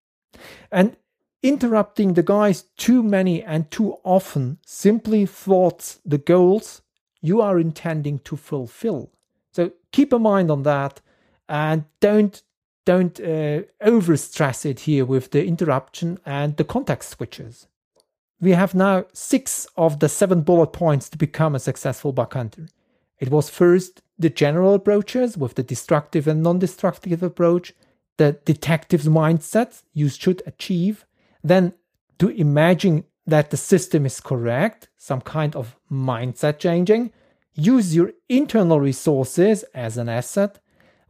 And 0.70 0.96
interrupting 1.42 2.14
the 2.14 2.22
guys 2.22 2.62
too 2.76 3.02
many 3.02 3.42
and 3.42 3.70
too 3.70 3.98
often 4.02 4.58
simply 4.64 5.26
thwarts 5.26 6.00
the 6.04 6.18
goals 6.18 6.82
you 7.20 7.40
are 7.40 7.58
intending 7.58 8.18
to 8.20 8.36
fulfill. 8.36 9.10
So 9.52 9.72
keep 9.92 10.12
a 10.12 10.18
mind 10.18 10.50
on 10.50 10.62
that 10.64 11.00
and 11.48 11.84
don't 12.00 12.42
don't 12.84 13.18
uh, 13.18 13.62
overstress 13.82 14.66
it 14.66 14.80
here 14.80 15.06
with 15.06 15.30
the 15.30 15.46
interruption 15.46 16.18
and 16.26 16.56
the 16.58 16.64
context 16.64 17.10
switches. 17.10 17.66
We 18.40 18.50
have 18.50 18.74
now 18.74 19.06
six 19.14 19.66
of 19.76 20.00
the 20.00 20.08
seven 20.08 20.42
bullet 20.42 20.72
points 20.74 21.08
to 21.08 21.16
become 21.16 21.54
a 21.54 21.60
successful 21.60 22.14
hunter. 22.32 22.68
It 23.18 23.30
was 23.30 23.48
first 23.48 24.02
the 24.18 24.28
general 24.28 24.74
approaches 24.74 25.38
with 25.38 25.54
the 25.54 25.62
destructive 25.62 26.28
and 26.28 26.42
non 26.42 26.58
destructive 26.58 27.22
approach, 27.22 27.72
the 28.16 28.38
detective's 28.44 29.08
mindset 29.08 29.82
you 29.92 30.08
should 30.08 30.42
achieve, 30.46 31.04
then 31.42 31.72
to 32.18 32.28
imagine 32.28 33.04
that 33.26 33.50
the 33.50 33.56
system 33.56 34.06
is 34.06 34.20
correct, 34.20 34.88
some 34.96 35.20
kind 35.20 35.56
of 35.56 35.76
mindset 35.90 36.58
changing, 36.58 37.12
use 37.54 37.94
your 37.94 38.12
internal 38.28 38.80
resources 38.80 39.62
as 39.74 39.96
an 39.96 40.08
asset, 40.08 40.58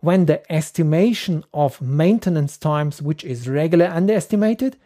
when 0.01 0.27
the 0.27 0.53
estimation 0.53 1.43
of 1.55 1.81
maintenance 1.81 2.59
times, 2.59 3.01
which 3.01 3.25
is 3.25 3.49
regularly 3.49 3.91
underestimated, 3.91 4.77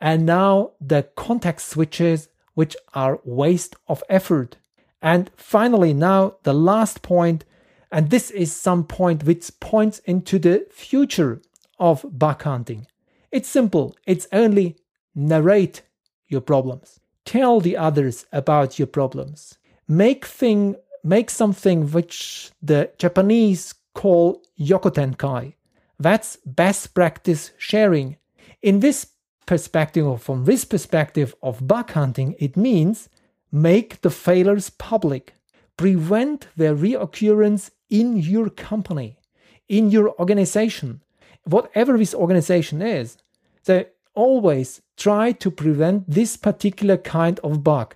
and 0.00 0.24
now 0.24 0.70
the 0.80 1.02
context 1.16 1.68
switches, 1.68 2.28
which 2.54 2.76
are 2.94 3.20
waste 3.24 3.74
of 3.88 4.04
effort. 4.08 4.56
And 5.02 5.30
finally, 5.36 5.92
now 5.92 6.36
the 6.44 6.52
last 6.52 7.02
point, 7.02 7.44
and 7.90 8.10
this 8.10 8.30
is 8.30 8.52
some 8.52 8.84
point 8.84 9.24
which 9.24 9.50
points 9.58 9.98
into 10.00 10.38
the 10.38 10.66
future 10.70 11.40
of 11.78 12.04
bug 12.18 12.42
hunting. 12.42 12.86
It's 13.30 13.48
simple, 13.48 13.96
it's 14.06 14.26
only 14.32 14.76
narrate 15.14 15.82
your 16.28 16.40
problems. 16.40 17.00
Tell 17.24 17.60
the 17.60 17.76
others 17.76 18.26
about 18.32 18.78
your 18.78 18.86
problems. 18.88 19.58
Make 19.86 20.24
thing 20.24 20.76
make 21.04 21.30
something 21.30 21.90
which 21.90 22.50
the 22.60 22.90
Japanese 22.98 23.74
call 23.94 24.42
Yokotenkai. 24.58 25.54
That's 25.98 26.36
best 26.44 26.94
practice 26.94 27.52
sharing. 27.58 28.16
In 28.62 28.80
this 28.80 29.06
perspective, 29.46 30.06
or 30.06 30.18
from 30.18 30.44
this 30.44 30.64
perspective 30.64 31.34
of 31.42 31.66
bug 31.66 31.90
hunting, 31.90 32.34
it 32.38 32.56
means 32.56 33.08
make 33.50 34.00
the 34.02 34.10
failures 34.10 34.70
public, 34.70 35.34
prevent 35.76 36.48
their 36.56 36.74
reoccurrence 36.74 37.70
in 37.88 38.16
your 38.16 38.50
company, 38.50 39.18
in 39.68 39.90
your 39.90 40.14
organization, 40.20 41.02
whatever 41.48 41.96
this 41.96 42.14
organization 42.14 42.82
is. 42.82 43.16
they 43.64 43.86
always 44.14 44.82
try 44.96 45.30
to 45.30 45.50
prevent 45.50 46.10
this 46.10 46.36
particular 46.36 46.96
kind 46.96 47.38
of 47.40 47.62
bug. 47.62 47.94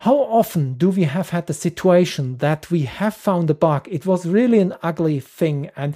How 0.00 0.16
often 0.16 0.74
do 0.74 0.90
we 0.90 1.04
have 1.04 1.30
had 1.30 1.46
the 1.46 1.54
situation 1.54 2.38
that 2.38 2.70
we 2.70 2.82
have 2.82 3.14
found 3.14 3.48
a 3.50 3.54
bug? 3.54 3.86
It 3.90 4.06
was 4.06 4.26
really 4.26 4.58
an 4.58 4.74
ugly 4.82 5.20
thing 5.20 5.70
and 5.76 5.94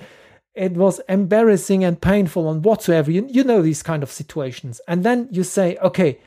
it 0.55 0.73
was 0.73 1.01
embarrassing 1.09 1.83
and 1.83 2.01
painful 2.01 2.51
and 2.51 2.65
whatsoever. 2.65 3.11
You, 3.11 3.27
you 3.29 3.43
know 3.43 3.63
these 3.63 3.83
kind 3.83 4.03
of 4.03 4.13
situations. 4.13 4.81
And 4.87 5.03
then 5.03 5.29
you 5.33 5.43
say, 5.43 5.77
okay, 5.79 6.21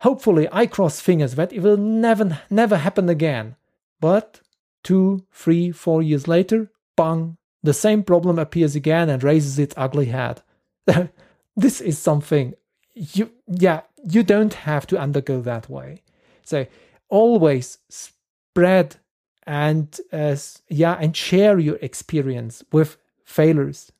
hopefully 0.00 0.48
I 0.52 0.66
cross 0.66 1.00
fingers 1.00 1.36
that 1.36 1.52
it 1.52 1.60
will 1.60 1.76
never, 1.76 2.40
never 2.50 2.76
happen 2.76 3.08
again. 3.08 3.56
But 4.00 4.40
two, 4.82 5.24
three, 5.32 5.70
four 5.70 6.02
years 6.02 6.28
later, 6.28 6.70
bang, 6.96 7.37
the 7.62 7.74
same 7.74 8.02
problem 8.02 8.38
appears 8.38 8.74
again 8.76 9.08
and 9.08 9.22
raises 9.22 9.58
its 9.58 9.74
ugly 9.76 10.06
head. 10.06 10.42
this 11.56 11.80
is 11.80 11.98
something 11.98 12.54
you, 12.94 13.30
yeah, 13.46 13.82
you 14.04 14.22
don't 14.22 14.54
have 14.54 14.86
to 14.88 14.98
undergo 14.98 15.40
that 15.40 15.68
way. 15.68 16.02
So 16.44 16.66
always 17.08 17.78
spread 17.88 18.96
and 19.46 19.98
uh, 20.12 20.36
yeah 20.68 20.94
and 21.00 21.16
share 21.16 21.58
your 21.58 21.78
experience 21.80 22.62
with 22.70 22.98
failures 23.24 23.90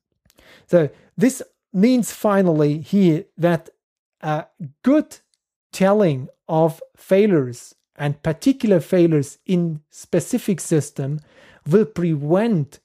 so 0.67 0.91
this 1.17 1.43
means 1.73 2.13
finally 2.13 2.79
here 2.79 3.25
that 3.37 3.71
a 4.21 4.45
good 4.83 5.19
telling 5.73 6.29
of 6.49 6.83
failures 6.97 7.75
and 7.97 8.23
particular 8.23 8.79
failures 8.81 9.39
in 9.47 9.81
specific 9.91 10.61
system 10.61 11.21
will 11.67 11.87
prevent 11.87 12.79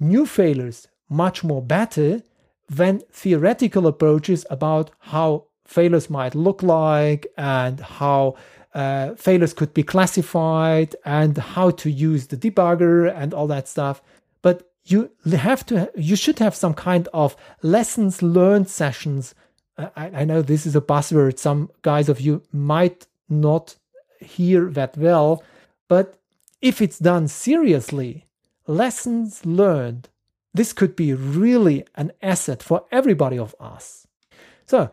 new 0.00 0.26
failures 0.26 0.88
much 1.08 1.44
more 1.44 1.62
better 1.62 2.22
than 2.68 3.02
theoretical 3.12 3.86
approaches 3.86 4.46
about 4.50 4.90
how 4.98 5.44
failures 5.64 6.10
might 6.10 6.34
look 6.34 6.62
like 6.62 7.26
and 7.36 7.80
how 7.80 8.36
uh, 8.74 9.14
failures 9.14 9.52
could 9.52 9.72
be 9.72 9.82
classified 9.82 10.96
and 11.04 11.38
how 11.38 11.70
to 11.70 11.90
use 11.90 12.26
the 12.26 12.36
debugger 12.36 13.14
and 13.14 13.32
all 13.32 13.46
that 13.46 13.68
stuff. 13.68 14.02
But 14.42 14.70
you 14.84 15.10
have 15.32 15.64
to, 15.66 15.90
you 15.94 16.16
should 16.16 16.38
have 16.40 16.54
some 16.54 16.74
kind 16.74 17.08
of 17.12 17.36
lessons 17.62 18.22
learned 18.22 18.68
sessions. 18.68 19.34
Uh, 19.78 19.88
I, 19.96 20.06
I 20.20 20.24
know 20.24 20.42
this 20.42 20.66
is 20.66 20.76
a 20.76 20.80
buzzword. 20.80 21.38
Some 21.38 21.70
guys 21.82 22.08
of 22.08 22.20
you 22.20 22.42
might 22.52 23.06
not 23.28 23.76
hear 24.20 24.70
that 24.70 24.96
well, 24.96 25.42
but 25.88 26.18
if 26.60 26.82
it's 26.82 26.98
done 26.98 27.28
seriously, 27.28 28.23
lessons 28.66 29.44
learned 29.44 30.08
This 30.54 30.72
could 30.72 30.94
be 30.94 31.12
really 31.12 31.84
an 31.96 32.12
asset 32.22 32.62
for 32.62 32.84
everybody 32.92 33.36
of 33.36 33.56
us. 33.58 34.06
So, 34.66 34.90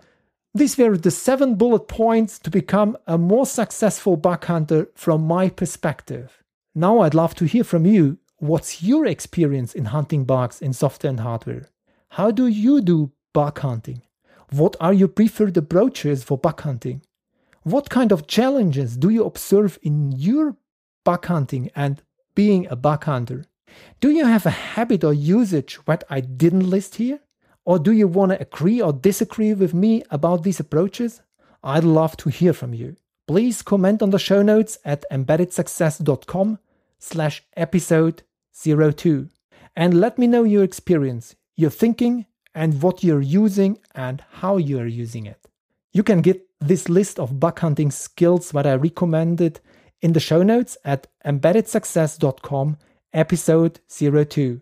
these 0.54 0.78
were 0.78 0.98
the 0.98 1.12
seven 1.12 1.56
bullet 1.56 1.88
points 1.88 2.40
to 2.40 2.50
become 2.50 2.98
a 3.08 3.18
more 3.18 3.46
successful 3.46 4.18
bug 4.18 4.44
hunter 4.46 4.90
from 4.96 5.22
my 5.22 5.50
perspective. 5.50 6.44
Now 6.76 7.00
I'd 7.00 7.14
love 7.14 7.36
to 7.36 7.46
hear 7.46 7.64
from 7.64 7.86
you. 7.86 8.18
What's 8.38 8.84
your 8.84 9.06
experience 9.06 9.74
in 9.74 9.86
hunting 9.86 10.26
bugs 10.26 10.62
in 10.62 10.74
software 10.74 11.12
and 11.12 11.20
hardware? 11.20 11.70
How 12.10 12.32
do 12.32 12.48
you 12.48 12.82
do 12.82 13.12
bug 13.34 13.60
hunting? 13.60 14.02
What 14.50 14.76
are 14.82 14.92
your 14.92 15.08
preferred 15.08 15.56
approaches 15.56 16.24
for 16.24 16.38
bug 16.38 16.60
hunting? 16.62 17.04
What 17.64 17.90
kind 17.90 18.12
of 18.12 18.28
challenges 18.28 18.98
do 18.98 19.10
you 19.10 19.24
observe 19.24 19.78
in 19.84 20.12
your 20.12 20.58
bug 21.06 21.26
hunting 21.28 21.70
and 21.76 22.02
being 22.36 22.68
a 22.68 22.76
bug 22.76 23.04
hunter? 23.04 23.46
Do 24.00 24.10
you 24.10 24.26
have 24.26 24.46
a 24.46 24.52
habit 24.52 25.04
or 25.04 25.14
usage 25.14 25.80
that 25.86 26.04
I 26.10 26.22
didn't 26.22 26.70
list 26.70 26.96
here? 26.96 27.20
Or 27.66 27.78
do 27.78 27.92
you 27.92 28.08
want 28.08 28.32
to 28.32 28.42
agree 28.42 28.82
or 28.82 28.92
disagree 28.92 29.54
with 29.54 29.74
me 29.74 30.04
about 30.10 30.44
these 30.44 30.60
approaches? 30.60 31.22
I'd 31.64 31.84
love 31.84 32.18
to 32.18 32.30
hear 32.30 32.54
from 32.54 32.74
you. 32.74 32.96
Please 33.28 33.62
comment 33.62 34.02
on 34.02 34.10
the 34.10 34.20
show 34.20 34.42
notes 34.42 34.78
at 34.84 35.06
embeddedsuccess.com 35.12 36.60
slash 37.00 37.44
episode 37.56 38.24
02 38.54 39.30
and 39.76 40.00
let 40.00 40.18
me 40.18 40.28
know 40.28 40.44
your 40.44 40.64
experience, 40.64 41.36
your 41.56 41.70
thinking, 41.70 42.26
and 42.54 42.82
what 42.82 43.04
you're 43.04 43.22
using 43.22 43.80
and 43.96 44.24
how 44.32 44.58
you're 44.58 44.88
using 44.88 45.26
it. 45.26 45.48
You 45.94 46.04
can 46.04 46.22
get 46.22 46.46
this 46.60 46.90
list 46.90 47.20
of 47.20 47.40
bug 47.40 47.60
hunting 47.60 47.92
skills 47.92 48.52
that 48.52 48.68
I 48.68 48.76
recommended 48.76 49.60
in 50.02 50.14
the 50.14 50.20
show 50.20 50.44
notes 50.44 50.78
at 50.84 51.08
embeddedsuccess.com 51.26 52.78
episode 53.14 53.80
02. 53.90 54.62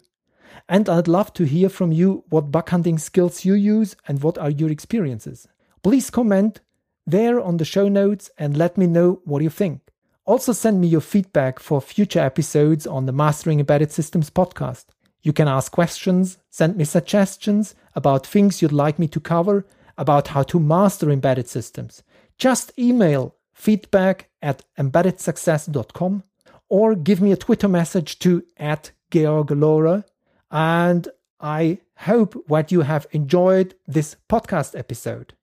And 0.68 0.88
I'd 0.90 1.08
love 1.08 1.34
to 1.34 1.46
hear 1.46 1.70
from 1.70 1.92
you 1.92 2.24
what 2.30 2.52
bug 2.52 2.70
hunting 2.70 2.98
skills 2.98 3.46
you 3.46 3.54
use 3.54 3.96
and 4.08 4.22
what 4.22 4.38
are 4.38 4.50
your 4.50 4.70
experiences. 4.70 5.48
Please 5.84 6.10
comment 6.10 6.60
there 7.08 7.40
on 7.40 7.58
the 7.58 7.66
show 7.66 7.88
notes 7.88 8.30
and 8.38 8.58
let 8.58 8.78
me 8.78 8.86
know 8.86 9.22
what 9.26 9.42
you 9.42 9.50
think. 9.50 9.82
Also, 10.26 10.54
send 10.54 10.80
me 10.80 10.88
your 10.88 11.02
feedback 11.02 11.60
for 11.60 11.82
future 11.82 12.20
episodes 12.20 12.86
on 12.86 13.08
the 13.08 13.12
Mastering 13.12 13.60
Embedded 13.60 13.92
Systems 13.92 14.30
podcast. 14.30 14.86
You 15.22 15.34
can 15.34 15.48
ask 15.48 15.72
questions, 15.72 16.38
send 16.50 16.78
me 16.78 16.86
suggestions 16.86 17.74
about 17.96 18.28
things 18.28 18.62
you'd 18.62 18.72
like 18.72 19.00
me 19.00 19.08
to 19.08 19.20
cover, 19.20 19.66
about 19.98 20.30
how 20.30 20.44
to 20.44 20.60
master 20.60 21.10
embedded 21.10 21.48
systems. 21.48 22.04
Just 22.38 22.72
email 22.78 23.36
feedback 23.54 24.30
at 24.42 24.64
embeddedsuccess.com 24.78 26.24
or 26.70 26.96
give 26.96 27.20
me 27.20 27.32
a 27.32 27.38
Twitter 27.38 27.68
message 27.68 28.20
to 28.20 28.44
at 28.58 28.92
Georg 29.12 29.48
Lohrer. 29.48 30.06
And 30.52 31.08
I 31.40 31.80
hope 31.98 32.46
that 32.48 32.72
you 32.72 32.82
have 32.82 33.08
enjoyed 33.12 33.76
this 33.88 34.16
podcast 34.30 34.78
episode. 34.78 35.34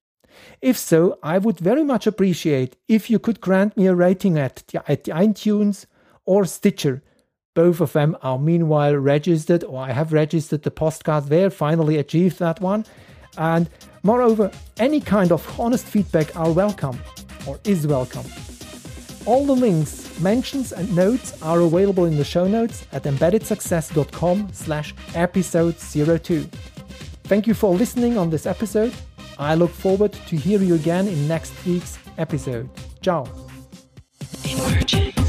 If 0.61 0.77
so, 0.77 1.19
I 1.23 1.39
would 1.39 1.59
very 1.59 1.85
much 1.85 2.07
appreciate 2.07 2.77
if 2.89 3.11
you 3.11 3.19
could 3.19 3.41
grant 3.41 3.77
me 3.77 3.87
a 3.87 3.95
rating 3.95 4.39
at, 4.39 4.63
at 4.87 5.05
iTunes 5.05 5.87
or 6.25 6.45
Stitcher. 6.45 7.03
Both 7.55 7.81
of 7.81 7.95
them 7.95 8.17
are 8.21 8.39
meanwhile 8.39 8.97
registered, 8.97 9.65
or 9.65 9.81
I 9.83 9.93
have 9.93 10.13
registered 10.13 10.63
the 10.63 10.71
podcast 10.71 11.29
there, 11.29 11.49
finally 11.49 11.97
achieved 11.97 12.39
that 12.39 12.61
one. 12.61 12.85
And 13.39 13.71
moreover, 14.03 14.51
any 14.79 15.01
kind 15.01 15.33
of 15.33 15.59
honest 15.59 15.87
feedback 15.87 16.37
are 16.37 16.53
welcome 16.53 16.99
or 17.47 17.59
is 17.65 17.87
welcome. 17.87 18.27
All 19.27 19.45
the 19.45 19.57
links, 19.57 20.19
mentions 20.21 20.73
and 20.73 20.95
notes 20.95 21.41
are 21.43 21.61
available 21.61 22.05
in 22.05 22.17
the 22.17 22.25
show 22.25 22.47
notes 22.47 22.87
at 22.93 23.03
embeddedsuccess.com 23.03 24.51
slash 24.53 24.95
episode 25.15 25.77
02. 25.79 26.49
Thank 27.25 27.49
you 27.49 27.55
for 27.55 27.75
listening 27.75 28.17
on 28.19 28.31
this 28.31 28.47
episode. 28.47 28.95
I 29.37 29.57
look 29.57 29.73
forward 29.73 30.13
to 30.13 30.37
hear 30.37 30.63
you 30.63 30.75
again 30.77 31.09
in 31.09 31.27
next 31.27 31.53
week's 31.67 31.99
episode. 32.19 32.71
Ciao. 33.03 33.27
Emerging. 34.45 35.26